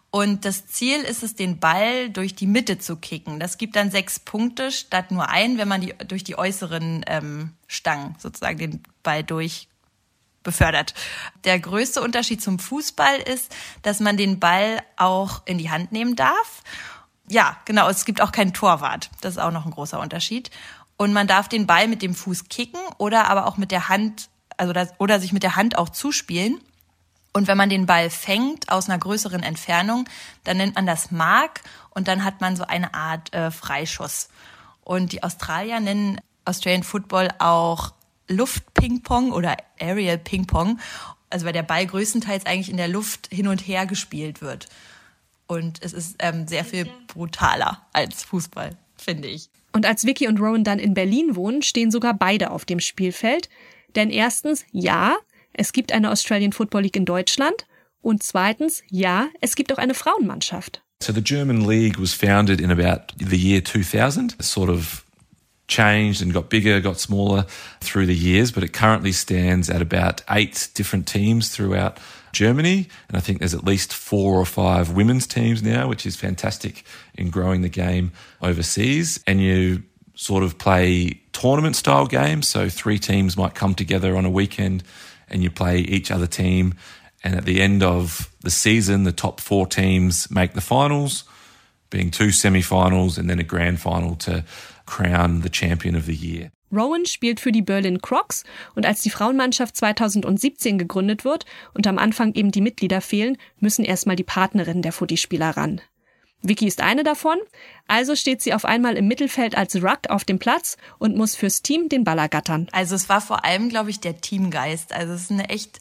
Und 0.10 0.46
das 0.46 0.66
Ziel 0.66 1.02
ist 1.02 1.24
es, 1.24 1.36
den 1.36 1.60
Ball 1.60 2.10
durch 2.10 2.36
die 2.36 2.48
Mitte 2.48 2.80
zu 2.80 2.96
kicken. 2.96 3.40
Das 3.40 3.58
gibt 3.58 3.76
dann 3.76 3.92
sechs 3.92 4.18
Punkte 4.18 4.72
statt 4.72 5.12
nur 5.12 5.30
ein, 5.30 5.58
wenn 5.58 5.68
man 5.68 5.82
die 5.82 5.94
durch 6.08 6.24
die 6.24 6.38
äußeren 6.38 7.04
ähm, 7.08 7.52
Stangen 7.68 8.16
sozusagen 8.18 8.58
den 8.58 8.84
Ball 9.04 9.24
durch 9.24 9.68
befördert. 10.46 10.94
Der 11.44 11.60
größte 11.60 12.02
Unterschied 12.02 12.42
zum 12.42 12.60
Fußball 12.60 13.18
ist, 13.18 13.54
dass 13.82 14.00
man 14.00 14.16
den 14.16 14.40
Ball 14.40 14.82
auch 14.96 15.42
in 15.44 15.58
die 15.58 15.70
Hand 15.70 15.92
nehmen 15.92 16.16
darf. 16.16 16.64
Ja, 17.28 17.58
genau, 17.66 17.90
es 17.90 18.06
gibt 18.06 18.22
auch 18.22 18.32
keinen 18.32 18.54
Torwart. 18.54 19.10
Das 19.20 19.34
ist 19.34 19.40
auch 19.40 19.52
noch 19.52 19.66
ein 19.66 19.72
großer 19.72 20.00
Unterschied. 20.00 20.52
Und 20.96 21.12
man 21.12 21.28
darf 21.28 21.50
den 21.50 21.68
Ball 21.68 21.90
mit 21.90 22.02
dem 22.02 22.16
Fuß 22.16 22.48
kicken 22.48 22.80
oder 22.98 23.28
aber 23.30 23.48
auch 23.48 23.58
mit 23.58 23.72
der 23.72 23.90
Hand, 23.90 24.30
also 24.56 24.72
das, 24.72 24.94
oder 25.00 25.20
sich 25.20 25.34
mit 25.34 25.44
der 25.44 25.58
Hand 25.58 25.78
auch 25.78 25.90
zuspielen. 25.90 26.62
Und 27.34 27.48
wenn 27.48 27.58
man 27.58 27.70
den 27.70 27.86
Ball 27.86 28.10
fängt 28.10 28.70
aus 28.70 28.88
einer 28.88 28.98
größeren 28.98 29.44
Entfernung, 29.44 30.08
dann 30.46 30.56
nennt 30.56 30.76
man 30.76 30.86
das 30.86 31.12
Mark 31.12 31.62
und 31.90 32.08
dann 32.08 32.24
hat 32.24 32.40
man 32.40 32.56
so 32.56 32.64
eine 32.64 32.94
Art 32.94 33.34
äh, 33.34 33.52
Freischuss. 33.52 34.30
Und 34.86 35.12
die 35.12 35.22
Australier 35.22 35.82
nennen 35.82 36.22
Australian 36.46 36.84
Football 36.84 37.30
auch 37.40 37.92
Luftpingpong 38.28 39.32
oder 39.32 39.58
Aerial 39.80 40.18
Pingpong, 40.18 40.80
also 41.30 41.46
weil 41.46 41.54
der 41.54 41.64
Ball 41.64 41.86
größtenteils 41.86 42.46
eigentlich 42.46 42.70
in 42.70 42.78
der 42.78 42.88
Luft 42.88 43.30
hin 43.32 43.48
und 43.48 43.68
her 43.68 43.86
gespielt 43.86 44.42
wird. 44.42 44.68
Und 45.48 45.84
es 45.84 45.94
ist 45.94 46.16
ähm, 46.20 46.48
sehr 46.48 46.66
viel 46.66 46.88
brutaler 47.08 47.86
als 47.94 48.24
Fußball, 48.24 48.78
finde 48.98 49.28
ich. 49.28 49.50
Und 49.74 49.86
als 49.86 50.06
Vicky 50.06 50.28
und 50.28 50.40
Rowan 50.40 50.64
dann 50.64 50.80
in 50.80 50.94
Berlin 50.94 51.36
wohnen, 51.36 51.62
stehen 51.62 51.92
sogar 51.92 52.14
beide 52.14 52.52
auf 52.52 52.66
dem 52.66 52.80
Spielfeld. 52.80 53.50
Denn 53.96 54.10
erstens, 54.10 54.66
ja, 54.72 55.16
es 55.54 55.74
gibt 55.74 55.92
eine 55.92 56.12
Australian 56.12 56.54
Football 56.54 56.84
League 56.84 56.96
in 56.96 57.06
Deutschland. 57.06 57.68
Und 58.02 58.24
zweitens, 58.24 58.84
ja, 58.90 59.28
es 59.42 59.56
gibt 59.56 59.74
auch 59.74 59.78
eine 59.78 59.94
Frauenmannschaft. 59.94 60.82
So 61.04 61.12
the 61.12 61.22
German 61.22 61.68
league 61.68 62.00
was 62.00 62.14
founded 62.14 62.62
in 62.62 62.72
about 62.72 63.14
the 63.20 63.36
year 63.36 63.64
2000, 63.64 64.38
sort 64.40 64.70
of 64.70 65.05
changed 65.68 66.22
and 66.22 66.34
got 66.34 66.50
bigger, 66.50 66.80
got 66.80 67.00
smaller 67.00 67.46
through 67.80 68.06
the 68.06 68.16
years, 68.16 68.52
but 68.52 68.64
it 68.64 68.74
currently 68.74 69.12
stands 69.12 69.70
at 69.70 69.82
about 69.82 70.22
eight 70.30 70.70
different 70.74 71.08
teams 71.08 71.50
throughout 71.50 71.98
Germany. 72.34 72.88
And 73.08 73.18
I 73.18 73.20
think 73.20 73.40
there's 73.40 73.54
at 73.54 73.64
least 73.64 73.94
four 73.94 74.40
or 74.40 74.46
five 74.46 74.92
women's 74.92 75.26
teams 75.26 75.64
now, 75.64 75.88
which 75.88 76.06
is 76.06 76.16
fantastic 76.16 76.84
in 77.16 77.30
growing 77.30 77.62
the 77.62 77.70
game 77.70 78.12
overseas. 78.42 79.20
And 79.26 79.42
you 79.42 79.84
sort 80.16 80.44
of 80.44 80.58
play 80.58 81.22
tournament 81.34 81.76
style 81.76 82.08
games. 82.08 82.48
So 82.48 82.70
three 82.70 83.00
teams 83.00 83.36
might 83.36 83.56
come 83.56 83.76
together 83.76 84.16
on 84.16 84.26
a 84.26 84.30
weekend 84.30 84.84
and 85.30 85.44
you 85.44 85.50
play 85.50 85.80
each 85.80 86.12
other 86.12 86.28
team. 86.28 86.76
And 87.24 87.36
at 87.36 87.46
the 87.46 87.62
end 87.62 87.84
of 87.84 88.32
the 88.42 88.52
season, 88.52 89.04
the 89.04 89.12
top 89.12 89.42
four 89.42 89.66
teams 89.66 90.30
make 90.30 90.54
the 90.54 90.62
finals, 90.62 91.24
being 91.90 92.12
two 92.12 92.32
semi-finals 92.32 93.18
and 93.18 93.30
then 93.30 93.40
a 93.40 93.44
grand 93.44 93.80
final 93.80 94.16
to 94.16 94.44
crown 94.86 95.42
the 95.42 95.50
champion 95.52 95.96
of 95.96 96.06
the 96.06 96.14
year. 96.14 96.52
Rowan 96.72 97.06
spielt 97.06 97.40
für 97.40 97.52
die 97.52 97.62
Berlin 97.62 98.02
Crocs 98.02 98.44
und 98.76 98.86
als 98.86 99.02
die 99.02 99.10
Frauenmannschaft 99.10 99.76
2017 99.78 100.78
gegründet 100.78 101.24
wird 101.24 101.46
und 101.74 101.88
am 101.88 101.98
Anfang 101.98 102.34
eben 102.34 102.52
die 102.52 102.62
Mitglieder 102.62 103.02
fehlen, 103.02 103.38
müssen 103.60 103.86
erstmal 103.86 104.16
die 104.16 104.24
Partnerinnen 104.24 104.82
der 104.82 104.92
Footy-Spieler 104.92 105.52
ran. 105.52 105.82
Vicky 106.42 106.68
ist 106.68 106.82
eine 106.82 107.04
davon, 107.04 107.38
also 107.88 108.16
steht 108.16 108.42
sie 108.42 108.54
auf 108.54 108.66
einmal 108.66 108.98
im 108.98 109.08
Mittelfeld 109.08 109.58
als 109.58 109.76
Ruck 109.76 110.10
auf 110.10 110.26
dem 110.26 110.38
Platz 110.38 110.78
und 111.00 111.16
muss 111.16 111.36
fürs 111.36 111.62
Team 111.62 111.90
den 111.90 112.04
Ball 112.04 112.20
ergattern. 112.20 112.68
Also 112.72 112.96
es 112.96 113.10
war 113.10 113.22
vor 113.22 113.46
allem, 113.46 113.70
glaube 113.70 113.90
ich, 113.90 114.00
der 114.00 114.22
Teamgeist. 114.22 114.94
Also 114.94 115.14
es 115.14 115.24
ist 115.24 115.32
eine 115.32 115.50
echt 115.50 115.80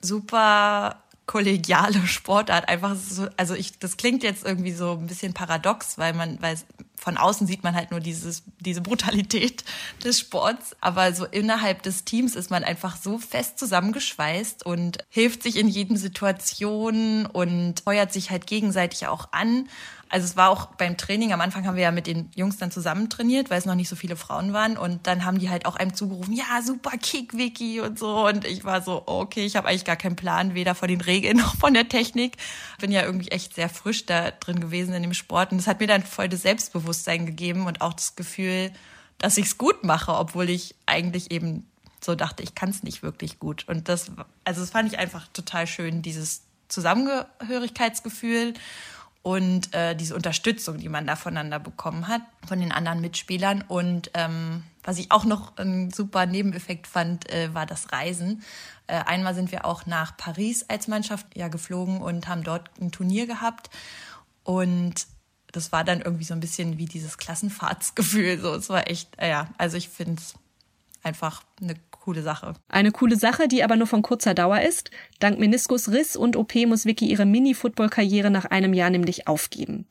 super 0.00 1.02
kollegiale 1.26 2.04
Sportart. 2.06 2.68
Einfach 2.68 2.96
so, 2.96 3.28
also 3.36 3.54
ich, 3.54 3.78
das 3.78 3.96
klingt 3.96 4.22
jetzt 4.22 4.44
irgendwie 4.44 4.72
so 4.72 4.92
ein 4.92 5.06
bisschen 5.06 5.34
paradox, 5.34 5.98
weil 5.98 6.14
man, 6.14 6.40
weil 6.40 6.56
von 7.02 7.16
außen 7.16 7.48
sieht 7.48 7.64
man 7.64 7.74
halt 7.74 7.90
nur 7.90 7.98
dieses, 7.98 8.44
diese 8.60 8.80
Brutalität 8.80 9.64
des 10.04 10.20
Sports. 10.20 10.76
Aber 10.80 11.12
so 11.12 11.24
innerhalb 11.24 11.82
des 11.82 12.04
Teams 12.04 12.36
ist 12.36 12.50
man 12.50 12.62
einfach 12.62 12.96
so 12.96 13.18
fest 13.18 13.58
zusammengeschweißt 13.58 14.64
und 14.64 14.98
hilft 15.08 15.42
sich 15.42 15.56
in 15.56 15.68
jeden 15.68 15.96
Situation 15.96 17.26
und 17.26 17.80
feuert 17.80 18.12
sich 18.12 18.30
halt 18.30 18.46
gegenseitig 18.46 19.08
auch 19.08 19.32
an. 19.32 19.68
Also 20.12 20.26
es 20.26 20.36
war 20.36 20.50
auch 20.50 20.66
beim 20.66 20.98
Training, 20.98 21.32
am 21.32 21.40
Anfang 21.40 21.66
haben 21.66 21.76
wir 21.76 21.84
ja 21.84 21.90
mit 21.90 22.06
den 22.06 22.30
Jungs 22.34 22.58
dann 22.58 22.70
zusammen 22.70 23.08
trainiert, 23.08 23.48
weil 23.48 23.58
es 23.58 23.64
noch 23.64 23.74
nicht 23.74 23.88
so 23.88 23.96
viele 23.96 24.14
Frauen 24.14 24.52
waren. 24.52 24.76
Und 24.76 25.06
dann 25.06 25.24
haben 25.24 25.38
die 25.38 25.48
halt 25.48 25.64
auch 25.64 25.74
einem 25.74 25.94
zugerufen, 25.94 26.34
ja, 26.34 26.60
super 26.62 26.98
Kick, 26.98 27.34
Vicky 27.34 27.80
und 27.80 27.98
so. 27.98 28.26
Und 28.26 28.44
ich 28.44 28.62
war 28.62 28.82
so, 28.82 29.04
okay, 29.06 29.46
ich 29.46 29.56
habe 29.56 29.68
eigentlich 29.68 29.86
gar 29.86 29.96
keinen 29.96 30.14
Plan, 30.14 30.52
weder 30.52 30.74
von 30.74 30.88
den 30.88 31.00
Regeln 31.00 31.36
noch 31.38 31.56
von 31.56 31.72
der 31.72 31.88
Technik. 31.88 32.36
Bin 32.78 32.92
ja 32.92 33.04
irgendwie 33.04 33.28
echt 33.28 33.54
sehr 33.54 33.70
frisch 33.70 34.04
da 34.04 34.32
drin 34.32 34.60
gewesen 34.60 34.92
in 34.92 35.02
dem 35.02 35.14
Sport. 35.14 35.50
Und 35.50 35.56
das 35.56 35.66
hat 35.66 35.80
mir 35.80 35.86
dann 35.86 36.02
voll 36.02 36.28
das 36.28 36.42
Selbstbewusstsein 36.42 36.91
gegeben 37.26 37.66
und 37.66 37.80
auch 37.80 37.92
das 37.92 38.16
Gefühl, 38.16 38.72
dass 39.18 39.38
ich 39.38 39.46
es 39.46 39.58
gut 39.58 39.84
mache, 39.84 40.14
obwohl 40.14 40.50
ich 40.50 40.74
eigentlich 40.86 41.30
eben 41.30 41.66
so 42.00 42.14
dachte, 42.14 42.42
ich 42.42 42.54
kann 42.54 42.70
es 42.70 42.82
nicht 42.82 43.02
wirklich 43.02 43.38
gut. 43.38 43.68
Und 43.68 43.88
das, 43.88 44.10
also 44.44 44.60
das 44.60 44.70
fand 44.70 44.92
ich 44.92 44.98
einfach 44.98 45.28
total 45.28 45.66
schön, 45.66 46.02
dieses 46.02 46.42
Zusammengehörigkeitsgefühl 46.68 48.54
und 49.22 49.72
äh, 49.72 49.94
diese 49.94 50.16
Unterstützung, 50.16 50.78
die 50.78 50.88
man 50.88 51.06
da 51.06 51.14
voneinander 51.14 51.60
bekommen 51.60 52.08
hat, 52.08 52.22
von 52.46 52.58
den 52.58 52.72
anderen 52.72 53.00
Mitspielern. 53.00 53.62
Und 53.62 54.10
ähm, 54.14 54.64
was 54.82 54.98
ich 54.98 55.12
auch 55.12 55.24
noch 55.24 55.56
einen 55.58 55.92
super 55.92 56.26
Nebeneffekt 56.26 56.88
fand, 56.88 57.30
äh, 57.30 57.54
war 57.54 57.66
das 57.66 57.92
Reisen. 57.92 58.42
Äh, 58.88 59.04
einmal 59.04 59.34
sind 59.36 59.52
wir 59.52 59.64
auch 59.64 59.86
nach 59.86 60.16
Paris 60.16 60.64
als 60.68 60.88
Mannschaft 60.88 61.26
ja 61.36 61.46
geflogen 61.46 62.02
und 62.02 62.26
haben 62.26 62.42
dort 62.42 62.68
ein 62.80 62.90
Turnier 62.90 63.26
gehabt. 63.26 63.70
Und 64.42 65.06
das 65.52 65.70
war 65.70 65.84
dann 65.84 66.00
irgendwie 66.00 66.24
so 66.24 66.34
ein 66.34 66.40
bisschen 66.40 66.78
wie 66.78 66.86
dieses 66.86 67.18
Klassenfahrtsgefühl. 67.18 68.40
So, 68.40 68.54
es 68.54 68.68
war 68.68 68.90
echt, 68.90 69.10
äh, 69.18 69.30
ja, 69.30 69.48
also 69.58 69.76
ich 69.76 69.88
finde 69.88 70.20
es 70.20 70.34
einfach 71.02 71.42
eine 71.60 71.74
coole 71.90 72.22
Sache. 72.22 72.54
Eine 72.68 72.90
coole 72.90 73.16
Sache, 73.16 73.48
die 73.48 73.62
aber 73.62 73.76
nur 73.76 73.86
von 73.86 74.02
kurzer 74.02 74.34
Dauer 74.34 74.60
ist. 74.62 74.90
Dank 75.20 75.38
Meniskusriss 75.38 76.16
und 76.16 76.36
OP 76.36 76.54
muss 76.66 76.86
Vicky 76.86 77.06
ihre 77.06 77.26
Mini-Football-Karriere 77.26 78.30
nach 78.30 78.46
einem 78.46 78.72
Jahr 78.72 78.90
nämlich 78.90 79.28
aufgeben. 79.28 79.86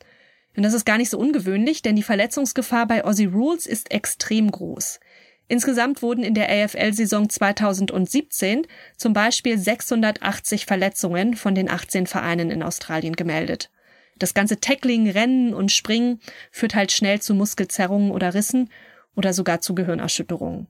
Und 0.58 0.64
das 0.64 0.74
ist 0.74 0.86
gar 0.86 0.98
nicht 0.98 1.10
so 1.10 1.18
ungewöhnlich, 1.18 1.82
denn 1.82 1.96
die 1.96 2.04
Verletzungsgefahr 2.04 2.86
bei 2.86 3.06
Aussie 3.06 3.26
Rules 3.26 3.66
ist 3.66 3.92
extrem 3.92 4.52
groß. 4.52 5.00
Insgesamt 5.48 6.02
wurden 6.02 6.24
in 6.24 6.34
der 6.34 6.50
AFL-Saison 6.50 7.30
2017 7.30 8.68
zum 8.98 9.14
Beispiel 9.14 9.58
680 9.58 10.66
Verletzungen 10.66 11.36
von 11.36 11.56
den 11.56 11.70
18 11.70 12.08
Vereinen 12.08 12.50
in 12.52 12.64
Australien 12.64 13.16
gemeldet. 13.16 13.70
Das 14.18 14.34
ganze 14.34 14.60
Tackling, 14.60 15.10
Rennen 15.10 15.54
und 15.54 15.72
Springen 15.72 16.20
führt 16.52 16.76
halt 16.76 16.92
schnell 16.92 17.22
zu 17.22 17.34
Muskelzerrungen 17.34 18.12
oder 18.12 18.34
Rissen 18.34 18.70
oder 19.16 19.34
sogar 19.34 19.62
zu 19.62 19.76
Gehirnerschütterungen. 19.76 20.68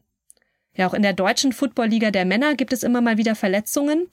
Ja, 0.74 0.88
auch 0.88 0.94
in 0.94 1.02
der 1.02 1.14
deutschen 1.14 1.52
Footballliga 1.52 2.12
der 2.12 2.26
Männer 2.26 2.56
gibt 2.56 2.72
es 2.72 2.84
immer 2.84 3.02
mal 3.02 3.18
wieder 3.18 3.36
Verletzungen. 3.36 4.08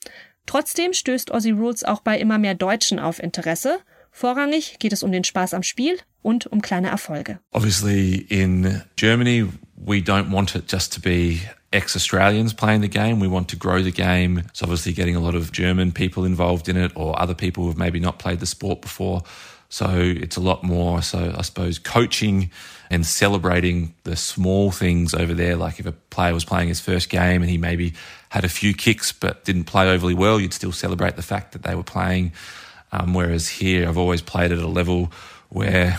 Trotzdem 0.46 0.92
stößt 0.92 1.30
Aussie 1.30 1.52
Rules 1.52 1.84
auch 1.84 2.00
bei 2.00 2.18
immer 2.18 2.38
mehr 2.38 2.54
Deutschen 2.54 2.98
auf 2.98 3.22
Interesse. 3.22 3.78
Vorrangig 4.10 4.78
geht 4.78 4.92
es 4.92 5.02
um 5.02 5.12
den 5.12 5.24
Spaß 5.24 5.54
am 5.54 5.62
Spiel 5.62 5.98
und 6.22 6.46
um 6.46 6.62
kleine 6.62 6.88
Erfolge. 6.88 7.38
Obviously 7.52 8.26
in 8.28 8.82
Germany 8.96 9.46
we 9.76 9.98
don't 9.98 10.32
want 10.32 10.54
it 10.54 10.70
just 10.70 10.92
to 10.94 11.00
be 11.00 11.40
ex-Australians 11.72 12.52
playing 12.52 12.80
the 12.80 12.88
game. 12.88 13.20
We 13.20 13.28
want 13.28 13.48
to 13.48 13.56
grow 13.56 13.82
the 13.82 13.90
game. 13.90 14.38
It's 14.38 14.62
obviously 14.62 14.92
getting 14.92 15.16
a 15.16 15.20
lot 15.20 15.34
of 15.34 15.52
German 15.52 15.92
people 15.92 16.24
involved 16.24 16.68
in 16.68 16.76
it 16.76 16.92
or 16.94 17.18
other 17.20 17.34
people 17.34 17.64
who've 17.64 17.78
maybe 17.78 18.00
not 18.00 18.18
played 18.18 18.40
the 18.40 18.46
sport 18.46 18.80
before. 18.80 19.22
So 19.68 19.90
it's 19.92 20.36
a 20.36 20.40
lot 20.40 20.64
more, 20.64 21.02
so 21.02 21.34
I 21.36 21.42
suppose 21.42 21.78
coaching 21.78 22.50
and 22.90 23.04
celebrating 23.04 23.94
the 24.04 24.16
small 24.16 24.70
things 24.70 25.12
over 25.12 25.34
there. 25.34 25.56
Like 25.56 25.78
if 25.78 25.84
a 25.84 25.92
player 25.92 26.32
was 26.32 26.46
playing 26.46 26.68
his 26.68 26.80
first 26.80 27.10
game 27.10 27.42
and 27.42 27.50
he 27.50 27.58
maybe 27.58 27.92
had 28.30 28.46
a 28.46 28.48
few 28.48 28.72
kicks 28.72 29.12
but 29.12 29.44
didn't 29.44 29.64
play 29.64 29.90
overly 29.90 30.14
well, 30.14 30.40
you'd 30.40 30.54
still 30.54 30.72
celebrate 30.72 31.16
the 31.16 31.22
fact 31.22 31.52
that 31.52 31.64
they 31.64 31.74
were 31.74 31.82
playing. 31.82 32.32
Um, 32.92 33.12
whereas 33.12 33.46
here, 33.48 33.86
I've 33.86 33.98
always 33.98 34.22
played 34.22 34.52
at 34.52 34.58
a 34.58 34.66
level 34.66 35.12
where 35.50 35.98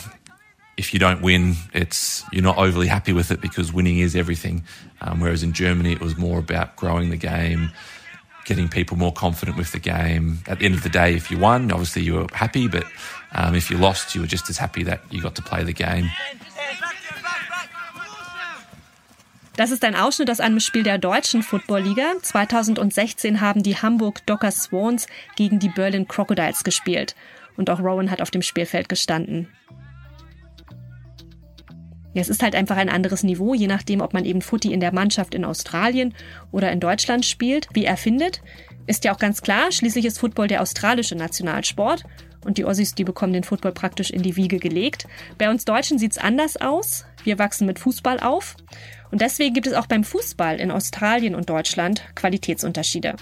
if 0.80 0.94
you 0.94 1.00
don't 1.00 1.22
win, 1.22 1.56
it's 1.74 2.24
you're 2.32 2.42
not 2.42 2.58
overly 2.58 2.88
happy 2.88 3.12
with 3.12 3.32
it 3.32 3.42
because 3.42 3.74
winning 3.74 4.00
is 4.00 4.16
everything. 4.16 4.64
Um, 5.02 5.20
whereas 5.20 5.44
in 5.44 5.52
Germany, 5.52 5.92
it 5.92 6.00
was 6.00 6.18
more 6.18 6.40
about 6.40 6.78
growing 6.78 7.10
the 7.10 7.18
game, 7.18 7.72
getting 8.46 8.70
people 8.70 8.96
more 8.96 9.12
confident 9.12 9.58
with 9.58 9.74
the 9.74 9.80
game. 9.80 10.40
At 10.48 10.60
the 10.60 10.66
end 10.66 10.76
of 10.76 10.84
the 10.84 10.90
day, 10.90 11.16
if 11.16 11.30
you 11.30 11.38
won, 11.38 11.70
obviously 11.74 12.04
you 12.04 12.14
were 12.16 12.28
happy, 12.32 12.70
but 12.70 12.86
um, 13.34 13.56
if 13.56 13.70
you 13.70 13.78
lost, 13.78 14.16
you 14.16 14.22
were 14.22 14.28
just 14.28 14.50
as 14.50 14.58
happy 14.58 14.84
that 14.84 15.02
you 15.12 15.22
got 15.22 15.36
to 15.36 15.42
play 15.42 15.64
the 15.66 15.74
game. 15.74 16.10
Das 19.58 19.72
ist 19.72 19.84
ein 19.84 19.94
Ausschnitt 19.94 20.32
aus 20.32 20.40
einem 20.40 20.62
Spiel 20.62 20.84
der 20.84 20.98
deutschen 20.98 21.44
Footballliga. 21.44 22.14
2016 22.22 23.42
haben 23.42 23.62
die 23.62 23.76
Hamburg 23.76 24.26
Docker 24.26 24.52
Swans 24.52 25.08
gegen 25.36 25.60
die 25.60 25.68
Berlin 25.68 26.08
Crocodiles 26.08 26.64
gespielt. 26.64 27.14
Und 27.58 27.70
auch 27.70 27.82
Rowan 27.82 28.10
hat 28.10 28.22
auf 28.22 28.32
dem 28.32 28.42
Spielfeld 28.42 28.88
gestanden. 28.88 29.50
Ja, 32.14 32.22
es 32.22 32.30
ist 32.30 32.42
halt 32.42 32.56
einfach 32.56 32.78
ein 32.78 32.90
anderes 32.90 33.24
Niveau, 33.24 33.54
je 33.54 33.68
nachdem, 33.68 34.02
ob 34.02 34.14
man 34.14 34.26
eben 34.26 34.42
Footy 34.42 34.74
in 34.74 34.80
der 34.80 34.94
Mannschaft 34.94 35.36
in 35.36 35.46
Australien 35.46 36.16
oder 36.52 36.72
in 36.72 36.80
Deutschland 36.80 37.26
spielt. 37.26 37.68
Wie 37.74 37.86
er 37.86 37.98
findet, 37.98 38.42
ist 38.88 39.04
ja 39.04 39.14
auch 39.14 39.20
ganz 39.20 39.42
klar. 39.42 39.72
Schließlich 39.72 40.06
ist 40.06 40.20
Football 40.20 40.48
der 40.48 40.62
australische 40.62 41.16
Nationalsport. 41.16 42.04
Und 42.44 42.58
die 42.58 42.66
Ossis, 42.66 42.96
die 42.96 43.04
bekommen 43.04 43.34
den 43.34 43.44
Football 43.44 43.74
praktisch 43.74 44.10
in 44.10 44.24
die 44.24 44.36
Wiege 44.36 44.60
gelegt. 44.60 45.08
Bei 45.38 45.50
uns 45.50 45.66
Deutschen 45.66 46.00
sieht's 46.00 46.18
anders 46.18 46.58
aus. 46.58 47.06
Wir 47.24 47.38
wachsen 47.38 47.68
mit 47.68 47.80
Fußball 47.80 48.20
auf. 48.20 48.56
Und 49.12 49.22
deswegen 49.22 49.54
gibt 49.54 49.68
es 49.68 49.74
auch 49.74 49.88
beim 49.88 50.04
Fußball 50.04 50.60
in 50.60 50.72
Australien 50.72 51.36
und 51.36 51.50
Deutschland 51.50 52.04
Qualitätsunterschiede. 52.16 53.16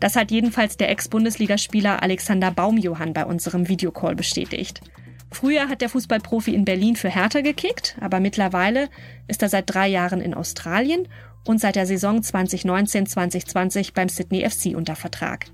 Das 0.00 0.16
hat 0.16 0.30
jedenfalls 0.30 0.76
der 0.76 0.90
Ex-Bundesligaspieler 0.90 2.02
Alexander 2.02 2.50
Baumjohann 2.50 3.12
bei 3.12 3.24
unserem 3.24 3.68
Videocall 3.68 4.14
bestätigt. 4.14 4.82
Früher 5.30 5.68
hat 5.68 5.80
der 5.80 5.88
Fußballprofi 5.88 6.54
in 6.54 6.64
Berlin 6.64 6.96
für 6.96 7.08
Hertha 7.08 7.40
gekickt, 7.40 7.96
aber 8.00 8.20
mittlerweile 8.20 8.88
ist 9.28 9.42
er 9.42 9.48
seit 9.48 9.72
drei 9.72 9.88
Jahren 9.88 10.20
in 10.20 10.34
Australien 10.34 11.08
und 11.44 11.60
seit 11.60 11.76
der 11.76 11.86
Saison 11.86 12.20
2019-2020 12.20 13.92
beim 13.94 14.08
Sydney 14.08 14.48
FC 14.48 14.76
unter 14.76 14.96
Vertrag. 14.96 15.46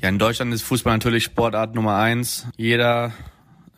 Ja, 0.00 0.08
in 0.08 0.18
Deutschland 0.18 0.52
ist 0.52 0.62
Fußball 0.62 0.94
natürlich 0.94 1.24
Sportart 1.24 1.74
Nummer 1.74 1.96
eins. 1.96 2.46
Jeder, 2.56 3.12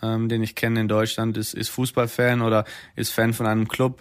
ähm, 0.03 0.29
den 0.29 0.43
ich 0.43 0.55
kenne 0.55 0.81
in 0.81 0.89
Deutschland, 0.89 1.37
ist, 1.37 1.55
ist 1.55 1.69
Fußballfan 1.69 2.41
oder 2.41 2.65
ist 2.97 3.13
Fan 3.13 3.35
von 3.35 3.47
einem 3.47 3.69
Club. 3.69 4.01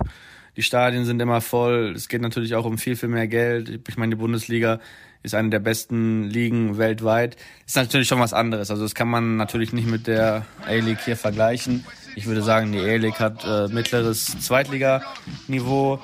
Die 0.56 0.62
Stadien 0.62 1.04
sind 1.04 1.22
immer 1.22 1.42
voll. 1.42 1.94
Es 1.96 2.08
geht 2.08 2.22
natürlich 2.22 2.56
auch 2.56 2.66
um 2.66 2.78
viel, 2.78 2.96
viel 2.96 3.10
mehr 3.10 3.28
Geld. 3.28 3.82
Ich 3.88 3.98
meine, 3.98 4.16
die 4.16 4.22
Bundesliga 4.22 4.80
ist 5.24 5.34
eine 5.34 5.50
der 5.50 5.60
besten 5.60 6.24
Ligen 6.24 6.78
weltweit. 6.78 7.38
Ist 7.66 7.78
natürlich 7.78 8.08
schon 8.08 8.20
was 8.20 8.34
anderes. 8.34 8.70
Also 8.70 8.84
das 8.84 8.94
kann 8.94 9.08
man 9.08 9.38
natürlich 9.38 9.72
nicht 9.72 9.88
mit 9.88 10.06
der 10.06 10.46
A-League 10.66 11.00
hier 11.04 11.18
vergleichen. 11.18 11.86
Ich 12.16 12.26
würde 12.26 12.44
sagen, 12.44 12.72
die 12.74 12.80
A-League 12.80 13.20
hat 13.20 13.46
äh, 13.46 13.68
mittleres 13.70 14.38
Zweitliganiveau. 14.40 16.00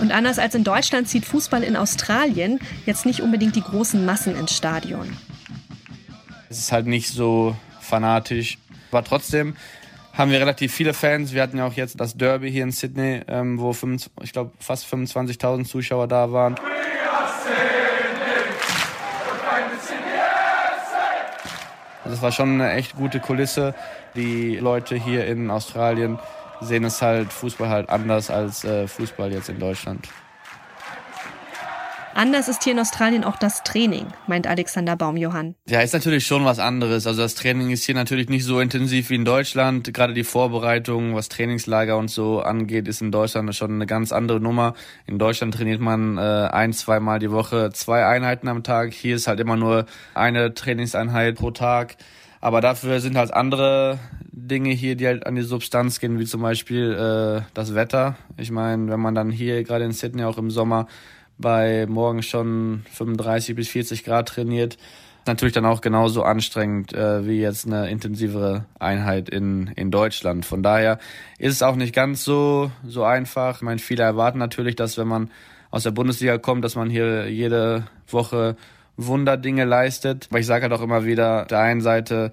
Und 0.00 0.12
anders 0.12 0.38
als 0.38 0.54
in 0.54 0.64
Deutschland 0.64 1.08
zieht 1.08 1.24
Fußball 1.24 1.62
in 1.62 1.76
Australien 1.76 2.58
jetzt 2.86 3.06
nicht 3.06 3.20
unbedingt 3.20 3.54
die 3.54 3.62
großen 3.62 4.04
Massen 4.04 4.36
ins 4.36 4.56
Stadion. 4.56 5.16
Es 6.48 6.58
ist 6.58 6.72
halt 6.72 6.86
nicht 6.86 7.08
so 7.08 7.56
fanatisch. 7.80 8.58
Aber 8.90 9.04
trotzdem 9.04 9.54
haben 10.20 10.30
wir 10.30 10.38
relativ 10.38 10.74
viele 10.74 10.92
Fans. 10.92 11.32
Wir 11.32 11.42
hatten 11.42 11.56
ja 11.56 11.66
auch 11.66 11.72
jetzt 11.72 11.98
das 11.98 12.14
Derby 12.14 12.52
hier 12.52 12.64
in 12.64 12.72
Sydney, 12.72 13.22
ähm, 13.26 13.58
wo 13.58 13.72
25, 13.72 14.12
ich 14.22 14.32
glaube 14.32 14.52
fast 14.58 14.84
25.000 14.86 15.64
Zuschauer 15.64 16.08
da 16.08 16.30
waren. 16.30 16.56
Also 22.04 22.20
war 22.20 22.32
schon 22.32 22.60
eine 22.60 22.72
echt 22.72 22.96
gute 22.96 23.18
Kulisse. 23.18 23.74
Die 24.14 24.56
Leute 24.56 24.94
hier 24.94 25.26
in 25.26 25.50
Australien 25.50 26.18
sehen 26.60 26.84
es 26.84 27.00
halt 27.00 27.32
Fußball 27.32 27.70
halt 27.70 27.88
anders 27.88 28.28
als 28.28 28.62
äh, 28.64 28.86
Fußball 28.86 29.32
jetzt 29.32 29.48
in 29.48 29.58
Deutschland. 29.58 30.06
Anders 32.14 32.48
ist 32.48 32.64
hier 32.64 32.72
in 32.72 32.78
Australien 32.78 33.24
auch 33.24 33.36
das 33.36 33.62
Training, 33.62 34.06
meint 34.26 34.46
Alexander 34.46 34.96
Baumjohann. 34.96 35.54
Ja, 35.68 35.80
ist 35.80 35.94
natürlich 35.94 36.26
schon 36.26 36.44
was 36.44 36.58
anderes. 36.58 37.06
Also 37.06 37.22
das 37.22 37.34
Training 37.34 37.70
ist 37.70 37.84
hier 37.84 37.94
natürlich 37.94 38.28
nicht 38.28 38.44
so 38.44 38.60
intensiv 38.60 39.10
wie 39.10 39.14
in 39.14 39.24
Deutschland. 39.24 39.92
Gerade 39.94 40.12
die 40.12 40.24
Vorbereitung, 40.24 41.14
was 41.14 41.28
Trainingslager 41.28 41.96
und 41.96 42.10
so 42.10 42.40
angeht, 42.40 42.88
ist 42.88 43.00
in 43.00 43.12
Deutschland 43.12 43.54
schon 43.54 43.72
eine 43.72 43.86
ganz 43.86 44.12
andere 44.12 44.40
Nummer. 44.40 44.74
In 45.06 45.18
Deutschland 45.18 45.54
trainiert 45.54 45.80
man 45.80 46.18
äh, 46.18 46.20
ein, 46.20 46.72
zweimal 46.72 47.20
die 47.20 47.30
Woche 47.30 47.70
zwei 47.72 48.04
Einheiten 48.04 48.48
am 48.48 48.64
Tag. 48.64 48.92
Hier 48.92 49.14
ist 49.14 49.28
halt 49.28 49.38
immer 49.38 49.56
nur 49.56 49.86
eine 50.14 50.52
Trainingseinheit 50.52 51.36
pro 51.36 51.52
Tag. 51.52 51.96
Aber 52.40 52.60
dafür 52.60 53.00
sind 53.00 53.16
halt 53.16 53.32
andere 53.32 53.98
Dinge 54.32 54.70
hier, 54.70 54.96
die 54.96 55.06
halt 55.06 55.26
an 55.26 55.36
die 55.36 55.42
Substanz 55.42 56.00
gehen, 56.00 56.18
wie 56.18 56.24
zum 56.24 56.40
Beispiel 56.40 56.92
äh, 56.92 57.42
das 57.54 57.74
Wetter. 57.74 58.16
Ich 58.36 58.50
meine, 58.50 58.90
wenn 58.90 59.00
man 59.00 59.14
dann 59.14 59.30
hier 59.30 59.62
gerade 59.62 59.84
in 59.84 59.92
Sydney 59.92 60.24
auch 60.24 60.38
im 60.38 60.50
Sommer 60.50 60.86
bei 61.40 61.86
morgen 61.88 62.22
schon 62.22 62.84
35 62.92 63.54
bis 63.56 63.68
40 63.68 64.04
Grad 64.04 64.28
trainiert, 64.28 64.76
natürlich 65.26 65.54
dann 65.54 65.66
auch 65.66 65.80
genauso 65.80 66.22
anstrengend 66.22 66.92
äh, 66.92 67.26
wie 67.26 67.40
jetzt 67.40 67.66
eine 67.66 67.90
intensivere 67.90 68.66
Einheit 68.78 69.28
in, 69.28 69.68
in 69.76 69.90
Deutschland. 69.90 70.46
Von 70.46 70.62
daher 70.62 70.98
ist 71.38 71.54
es 71.54 71.62
auch 71.62 71.76
nicht 71.76 71.94
ganz 71.94 72.24
so, 72.24 72.70
so 72.86 73.04
einfach. 73.04 73.56
Ich 73.56 73.62
meine, 73.62 73.78
viele 73.78 74.02
erwarten 74.02 74.38
natürlich, 74.38 74.76
dass 74.76 74.98
wenn 74.98 75.08
man 75.08 75.30
aus 75.70 75.84
der 75.84 75.92
Bundesliga 75.92 76.38
kommt, 76.38 76.64
dass 76.64 76.74
man 76.74 76.90
hier 76.90 77.30
jede 77.30 77.84
Woche 78.08 78.56
Wunderdinge 78.96 79.64
leistet. 79.64 80.26
Aber 80.30 80.40
ich 80.40 80.46
sage 80.46 80.62
halt 80.64 80.72
auch 80.72 80.82
immer 80.82 81.04
wieder, 81.04 81.44
der 81.46 81.60
einen 81.60 81.80
Seite 81.80 82.32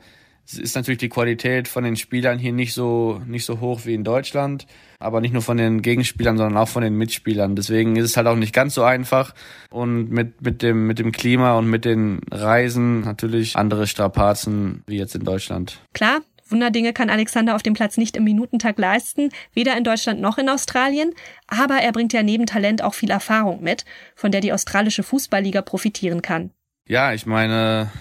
ist 0.54 0.76
natürlich 0.76 1.00
die 1.00 1.10
Qualität 1.10 1.68
von 1.68 1.84
den 1.84 1.96
Spielern 1.96 2.40
hier 2.40 2.54
nicht 2.54 2.74
so, 2.74 3.22
nicht 3.26 3.46
so 3.46 3.60
hoch 3.60 3.82
wie 3.86 3.94
in 3.94 4.04
Deutschland. 4.04 4.68
Aber 5.00 5.22
nicht 5.22 5.34
nur 5.34 5.42
von 5.44 5.58
den 5.58 5.82
Gegenspielern, 5.82 6.38
sondern 6.38 6.58
auch 6.58 6.70
von 6.70 6.82
den 6.82 6.96
Mitspielern. 6.96 7.56
Deswegen 7.56 7.96
ist 7.98 8.06
es 8.06 8.18
halt 8.18 8.28
auch 8.28 8.36
nicht 8.36 8.54
ganz 8.54 8.74
so 8.74 8.84
einfach. 8.84 9.36
Und 9.70 10.10
mit, 10.10 10.42
mit 10.42 10.62
dem, 10.62 10.88
mit 10.88 11.00
dem 11.00 11.12
Klima 11.12 11.58
und 11.58 11.70
mit 11.70 11.86
den 11.86 12.22
Reisen 12.32 13.02
natürlich 13.02 13.56
andere 13.56 13.86
Strapazen 13.86 14.84
wie 14.88 14.98
jetzt 14.98 15.16
in 15.16 15.24
Deutschland. 15.24 15.80
Klar, 15.94 16.22
Wunderdinge 16.50 16.94
kann 16.94 17.10
Alexander 17.10 17.56
auf 17.56 17.64
dem 17.64 17.74
Platz 17.74 17.98
nicht 17.98 18.16
im 18.16 18.24
Minutentag 18.24 18.78
leisten, 18.78 19.30
weder 19.54 19.78
in 19.78 19.84
Deutschland 19.84 20.22
noch 20.22 20.38
in 20.38 20.50
Australien, 20.50 21.14
aber 21.48 21.76
er 21.76 21.92
bringt 21.92 22.14
ja 22.14 22.24
neben 22.24 22.46
Talent 22.46 22.82
auch 22.82 22.94
viel 22.94 23.12
Erfahrung 23.12 23.62
mit, 23.62 23.86
von 24.16 24.32
der 24.32 24.42
die 24.42 24.54
australische 24.54 25.04
Fußballliga 25.04 25.62
profitieren 25.62 26.22
kann. 26.22 26.52
Ja, 26.88 27.14
ich 27.14 27.26
meine, 27.26 27.92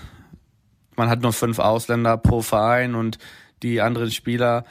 man 0.96 1.08
hat 1.08 1.22
nur 1.22 1.32
fünf 1.32 1.58
Ausländer 1.58 2.16
pro 2.16 2.42
Verein 2.42 2.94
und 2.94 3.18
die 3.62 3.80
anderen 3.80 4.10
Spieler 4.10 4.64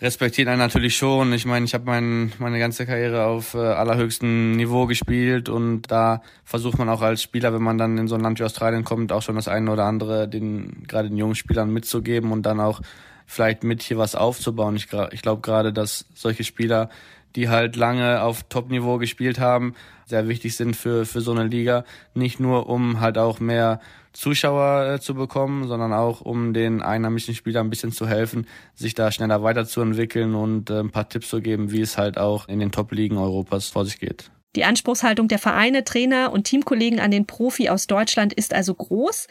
respektieren 0.00 0.48
einen 0.48 0.60
natürlich 0.60 0.96
schon. 0.96 1.32
Ich 1.32 1.44
meine, 1.44 1.64
ich 1.64 1.74
habe 1.74 1.84
mein, 1.84 2.32
meine 2.38 2.58
ganze 2.58 2.86
Karriere 2.86 3.26
auf 3.26 3.54
äh, 3.54 3.58
allerhöchstem 3.58 4.52
Niveau 4.52 4.86
gespielt 4.86 5.48
und 5.48 5.82
da 5.90 6.22
versucht 6.44 6.78
man 6.78 6.88
auch 6.88 7.02
als 7.02 7.22
Spieler, 7.22 7.52
wenn 7.52 7.62
man 7.62 7.76
dann 7.76 7.98
in 7.98 8.08
so 8.08 8.14
ein 8.14 8.22
Land 8.22 8.40
wie 8.40 8.44
Australien 8.44 8.84
kommt, 8.84 9.12
auch 9.12 9.22
schon 9.22 9.36
das 9.36 9.48
eine 9.48 9.70
oder 9.70 9.84
andere 9.84 10.26
den 10.26 10.84
gerade 10.86 11.08
den 11.08 11.18
jungen 11.18 11.34
Spielern 11.34 11.70
mitzugeben 11.72 12.32
und 12.32 12.42
dann 12.42 12.60
auch 12.60 12.80
vielleicht 13.26 13.62
mit 13.62 13.82
hier 13.82 13.98
was 13.98 14.14
aufzubauen. 14.14 14.74
Ich, 14.74 14.88
ich 15.12 15.22
glaube 15.22 15.42
gerade, 15.42 15.72
dass 15.72 16.06
solche 16.14 16.44
Spieler, 16.44 16.88
die 17.36 17.48
halt 17.48 17.76
lange 17.76 18.22
auf 18.22 18.44
Top-Niveau 18.48 18.98
gespielt 18.98 19.38
haben, 19.38 19.74
sehr 20.06 20.26
wichtig 20.26 20.56
sind 20.56 20.74
für, 20.74 21.06
für 21.06 21.20
so 21.20 21.30
eine 21.30 21.44
Liga. 21.44 21.84
Nicht 22.14 22.40
nur, 22.40 22.68
um 22.68 23.00
halt 23.00 23.18
auch 23.18 23.38
mehr 23.38 23.80
Zuschauer 24.12 24.94
äh, 24.94 25.00
zu 25.00 25.14
bekommen, 25.14 25.68
sondern 25.68 25.92
auch, 25.92 26.20
um 26.20 26.52
den 26.52 26.82
einheimischen 26.82 27.34
Spielern 27.34 27.66
ein 27.66 27.70
bisschen 27.70 27.92
zu 27.92 28.08
helfen, 28.08 28.46
sich 28.74 28.94
da 28.94 29.12
schneller 29.12 29.42
weiterzuentwickeln 29.42 30.34
und 30.34 30.70
äh, 30.70 30.80
ein 30.80 30.90
paar 30.90 31.08
Tipps 31.08 31.28
zu 31.28 31.40
geben, 31.40 31.70
wie 31.70 31.80
es 31.80 31.96
halt 31.96 32.18
auch 32.18 32.48
in 32.48 32.58
den 32.58 32.72
Top-Ligen 32.72 33.16
Europas 33.16 33.68
vor 33.68 33.84
sich 33.84 34.00
geht. 34.00 34.30
Die 34.56 34.64
Anspruchshaltung 34.64 35.28
der 35.28 35.38
Vereine, 35.38 35.84
Trainer 35.84 36.32
und 36.32 36.44
Teamkollegen 36.44 36.98
an 36.98 37.12
den 37.12 37.26
Profi 37.26 37.68
aus 37.68 37.86
Deutschland 37.86 38.32
ist 38.32 38.52
also 38.52 38.74
groß, 38.74 39.28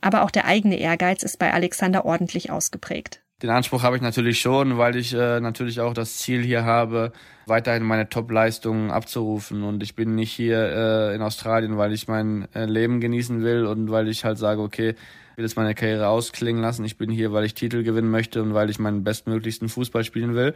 aber 0.00 0.22
auch 0.22 0.30
der 0.30 0.44
eigene 0.44 0.78
Ehrgeiz 0.78 1.24
ist 1.24 1.38
bei 1.38 1.52
Alexander 1.52 2.04
ordentlich 2.04 2.50
ausgeprägt. 2.50 3.19
Den 3.42 3.48
Anspruch 3.48 3.82
habe 3.82 3.96
ich 3.96 4.02
natürlich 4.02 4.38
schon, 4.38 4.76
weil 4.76 4.96
ich 4.96 5.14
äh, 5.14 5.40
natürlich 5.40 5.80
auch 5.80 5.94
das 5.94 6.18
Ziel 6.18 6.42
hier 6.42 6.64
habe, 6.64 7.12
weiterhin 7.46 7.82
meine 7.82 8.08
Top-Leistungen 8.08 8.90
abzurufen. 8.90 9.62
Und 9.62 9.82
ich 9.82 9.94
bin 9.94 10.14
nicht 10.14 10.30
hier 10.30 10.58
äh, 10.58 11.14
in 11.14 11.22
Australien, 11.22 11.78
weil 11.78 11.94
ich 11.94 12.06
mein 12.06 12.48
äh, 12.54 12.66
Leben 12.66 13.00
genießen 13.00 13.42
will 13.42 13.64
und 13.64 13.90
weil 13.90 14.08
ich 14.08 14.26
halt 14.26 14.36
sage, 14.36 14.60
okay, 14.60 14.94
ich 15.32 15.36
will 15.36 15.44
jetzt 15.44 15.56
meine 15.56 15.74
Karriere 15.74 16.08
ausklingen 16.08 16.62
lassen. 16.62 16.84
Ich 16.84 16.96
bin 16.96 17.10
hier, 17.10 17.32
weil 17.32 17.44
ich 17.44 17.54
Titel 17.54 17.82
gewinnen 17.82 18.10
möchte 18.10 18.42
und 18.42 18.54
weil 18.54 18.70
ich 18.70 18.78
meinen 18.78 19.04
bestmöglichsten 19.04 19.68
Fußball 19.68 20.04
spielen 20.04 20.34
will. 20.34 20.54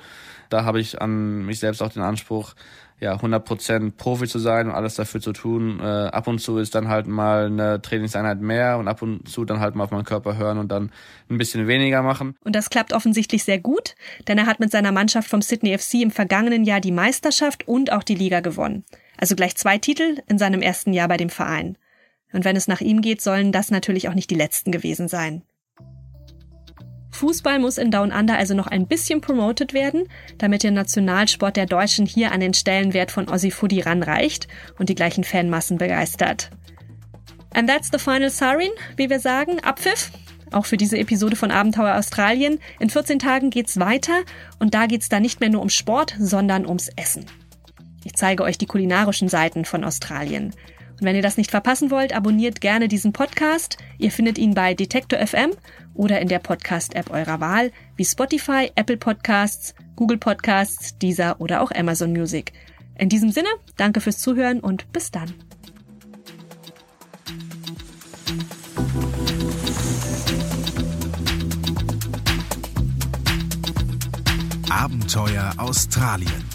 Da 0.50 0.64
habe 0.64 0.80
ich 0.80 1.00
an 1.00 1.44
mich 1.44 1.60
selbst 1.60 1.82
auch 1.82 1.92
den 1.92 2.02
Anspruch, 2.02 2.54
ja, 3.00 3.14
100% 3.14 3.92
Profi 3.96 4.26
zu 4.26 4.38
sein 4.38 4.68
und 4.68 4.74
alles 4.74 4.94
dafür 4.94 5.20
zu 5.20 5.32
tun. 5.32 5.80
Äh, 5.80 5.84
ab 5.84 6.26
und 6.26 6.38
zu 6.38 6.58
ist 6.58 6.74
dann 6.74 6.88
halt 6.88 7.06
mal 7.06 7.46
eine 7.46 7.82
Trainingseinheit 7.82 8.40
mehr 8.40 8.78
und 8.78 8.88
ab 8.88 9.02
und 9.02 9.28
zu 9.28 9.44
dann 9.44 9.60
halt 9.60 9.74
mal 9.74 9.84
auf 9.84 9.90
meinen 9.90 10.04
Körper 10.04 10.36
hören 10.36 10.58
und 10.58 10.70
dann 10.70 10.90
ein 11.28 11.38
bisschen 11.38 11.66
weniger 11.66 12.02
machen. 12.02 12.36
Und 12.44 12.54
das 12.54 12.70
klappt 12.70 12.92
offensichtlich 12.92 13.44
sehr 13.44 13.58
gut, 13.58 13.94
denn 14.28 14.38
er 14.38 14.46
hat 14.46 14.60
mit 14.60 14.70
seiner 14.70 14.92
Mannschaft 14.92 15.28
vom 15.28 15.42
Sydney 15.42 15.76
FC 15.76 15.94
im 15.94 16.10
vergangenen 16.10 16.64
Jahr 16.64 16.80
die 16.80 16.92
Meisterschaft 16.92 17.66
und 17.66 17.92
auch 17.92 18.02
die 18.02 18.14
Liga 18.14 18.40
gewonnen. 18.40 18.84
Also 19.16 19.36
gleich 19.36 19.56
zwei 19.56 19.78
Titel 19.78 20.18
in 20.26 20.38
seinem 20.38 20.62
ersten 20.62 20.92
Jahr 20.92 21.08
bei 21.08 21.16
dem 21.16 21.30
Verein. 21.30 21.76
Und 22.34 22.44
wenn 22.44 22.56
es 22.56 22.68
nach 22.68 22.80
ihm 22.80 23.00
geht, 23.00 23.22
sollen 23.22 23.52
das 23.52 23.70
natürlich 23.70 24.08
auch 24.08 24.14
nicht 24.14 24.28
die 24.28 24.34
letzten 24.34 24.72
gewesen 24.72 25.08
sein. 25.08 25.42
Fußball 27.12 27.60
muss 27.60 27.78
in 27.78 27.92
Down 27.92 28.10
Under 28.10 28.36
also 28.36 28.54
noch 28.54 28.66
ein 28.66 28.88
bisschen 28.88 29.20
promoted 29.20 29.72
werden, 29.72 30.08
damit 30.36 30.64
der 30.64 30.72
Nationalsport 30.72 31.56
der 31.56 31.66
Deutschen 31.66 32.06
hier 32.06 32.32
an 32.32 32.40
den 32.40 32.52
Stellenwert 32.52 33.12
von 33.12 33.28
Aussie 33.28 33.52
Footy 33.52 33.82
ranreicht 33.82 34.48
und 34.80 34.88
die 34.88 34.96
gleichen 34.96 35.22
Fanmassen 35.22 35.78
begeistert. 35.78 36.50
And 37.54 37.70
that's 37.70 37.90
the 37.92 38.00
final 38.00 38.30
siren, 38.30 38.72
wie 38.96 39.08
wir 39.08 39.20
sagen, 39.20 39.60
Abpfiff. 39.60 40.10
Auch 40.50 40.66
für 40.66 40.76
diese 40.76 40.98
Episode 40.98 41.36
von 41.36 41.52
Abenteuer 41.52 41.96
Australien. 41.96 42.58
In 42.80 42.90
14 42.90 43.20
Tagen 43.20 43.50
geht's 43.50 43.78
weiter 43.78 44.22
und 44.58 44.74
da 44.74 44.86
geht's 44.86 45.08
dann 45.08 45.22
nicht 45.22 45.38
mehr 45.38 45.50
nur 45.50 45.62
um 45.62 45.68
Sport, 45.68 46.16
sondern 46.18 46.66
ums 46.66 46.90
Essen. 46.96 47.26
Ich 48.04 48.14
zeige 48.14 48.42
euch 48.42 48.58
die 48.58 48.66
kulinarischen 48.66 49.28
Seiten 49.28 49.64
von 49.64 49.84
Australien. 49.84 50.52
Und 51.00 51.02
wenn 51.02 51.16
ihr 51.16 51.22
das 51.22 51.36
nicht 51.36 51.50
verpassen 51.50 51.90
wollt, 51.90 52.14
abonniert 52.14 52.60
gerne 52.60 52.88
diesen 52.88 53.12
Podcast. 53.12 53.78
Ihr 53.98 54.10
findet 54.10 54.38
ihn 54.38 54.54
bei 54.54 54.74
Detektor 54.74 55.18
FM 55.18 55.50
oder 55.94 56.20
in 56.20 56.28
der 56.28 56.38
Podcast-App 56.38 57.10
eurer 57.10 57.40
Wahl, 57.40 57.72
wie 57.96 58.04
Spotify, 58.04 58.70
Apple 58.74 58.96
Podcasts, 58.96 59.74
Google 59.96 60.18
Podcasts, 60.18 60.96
Deezer 60.98 61.40
oder 61.40 61.62
auch 61.62 61.72
Amazon 61.72 62.12
Music. 62.12 62.52
In 62.96 63.08
diesem 63.08 63.30
Sinne, 63.30 63.48
danke 63.76 64.00
fürs 64.00 64.18
Zuhören 64.18 64.60
und 64.60 64.92
bis 64.92 65.10
dann. 65.10 65.34
Abenteuer 74.70 75.52
Australien. 75.56 76.53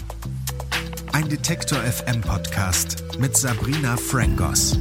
Ein 1.12 1.28
Detektor 1.28 1.78
FM 1.78 2.20
Podcast 2.20 3.04
mit 3.18 3.36
Sabrina 3.36 3.96
Frangos. 3.96 4.78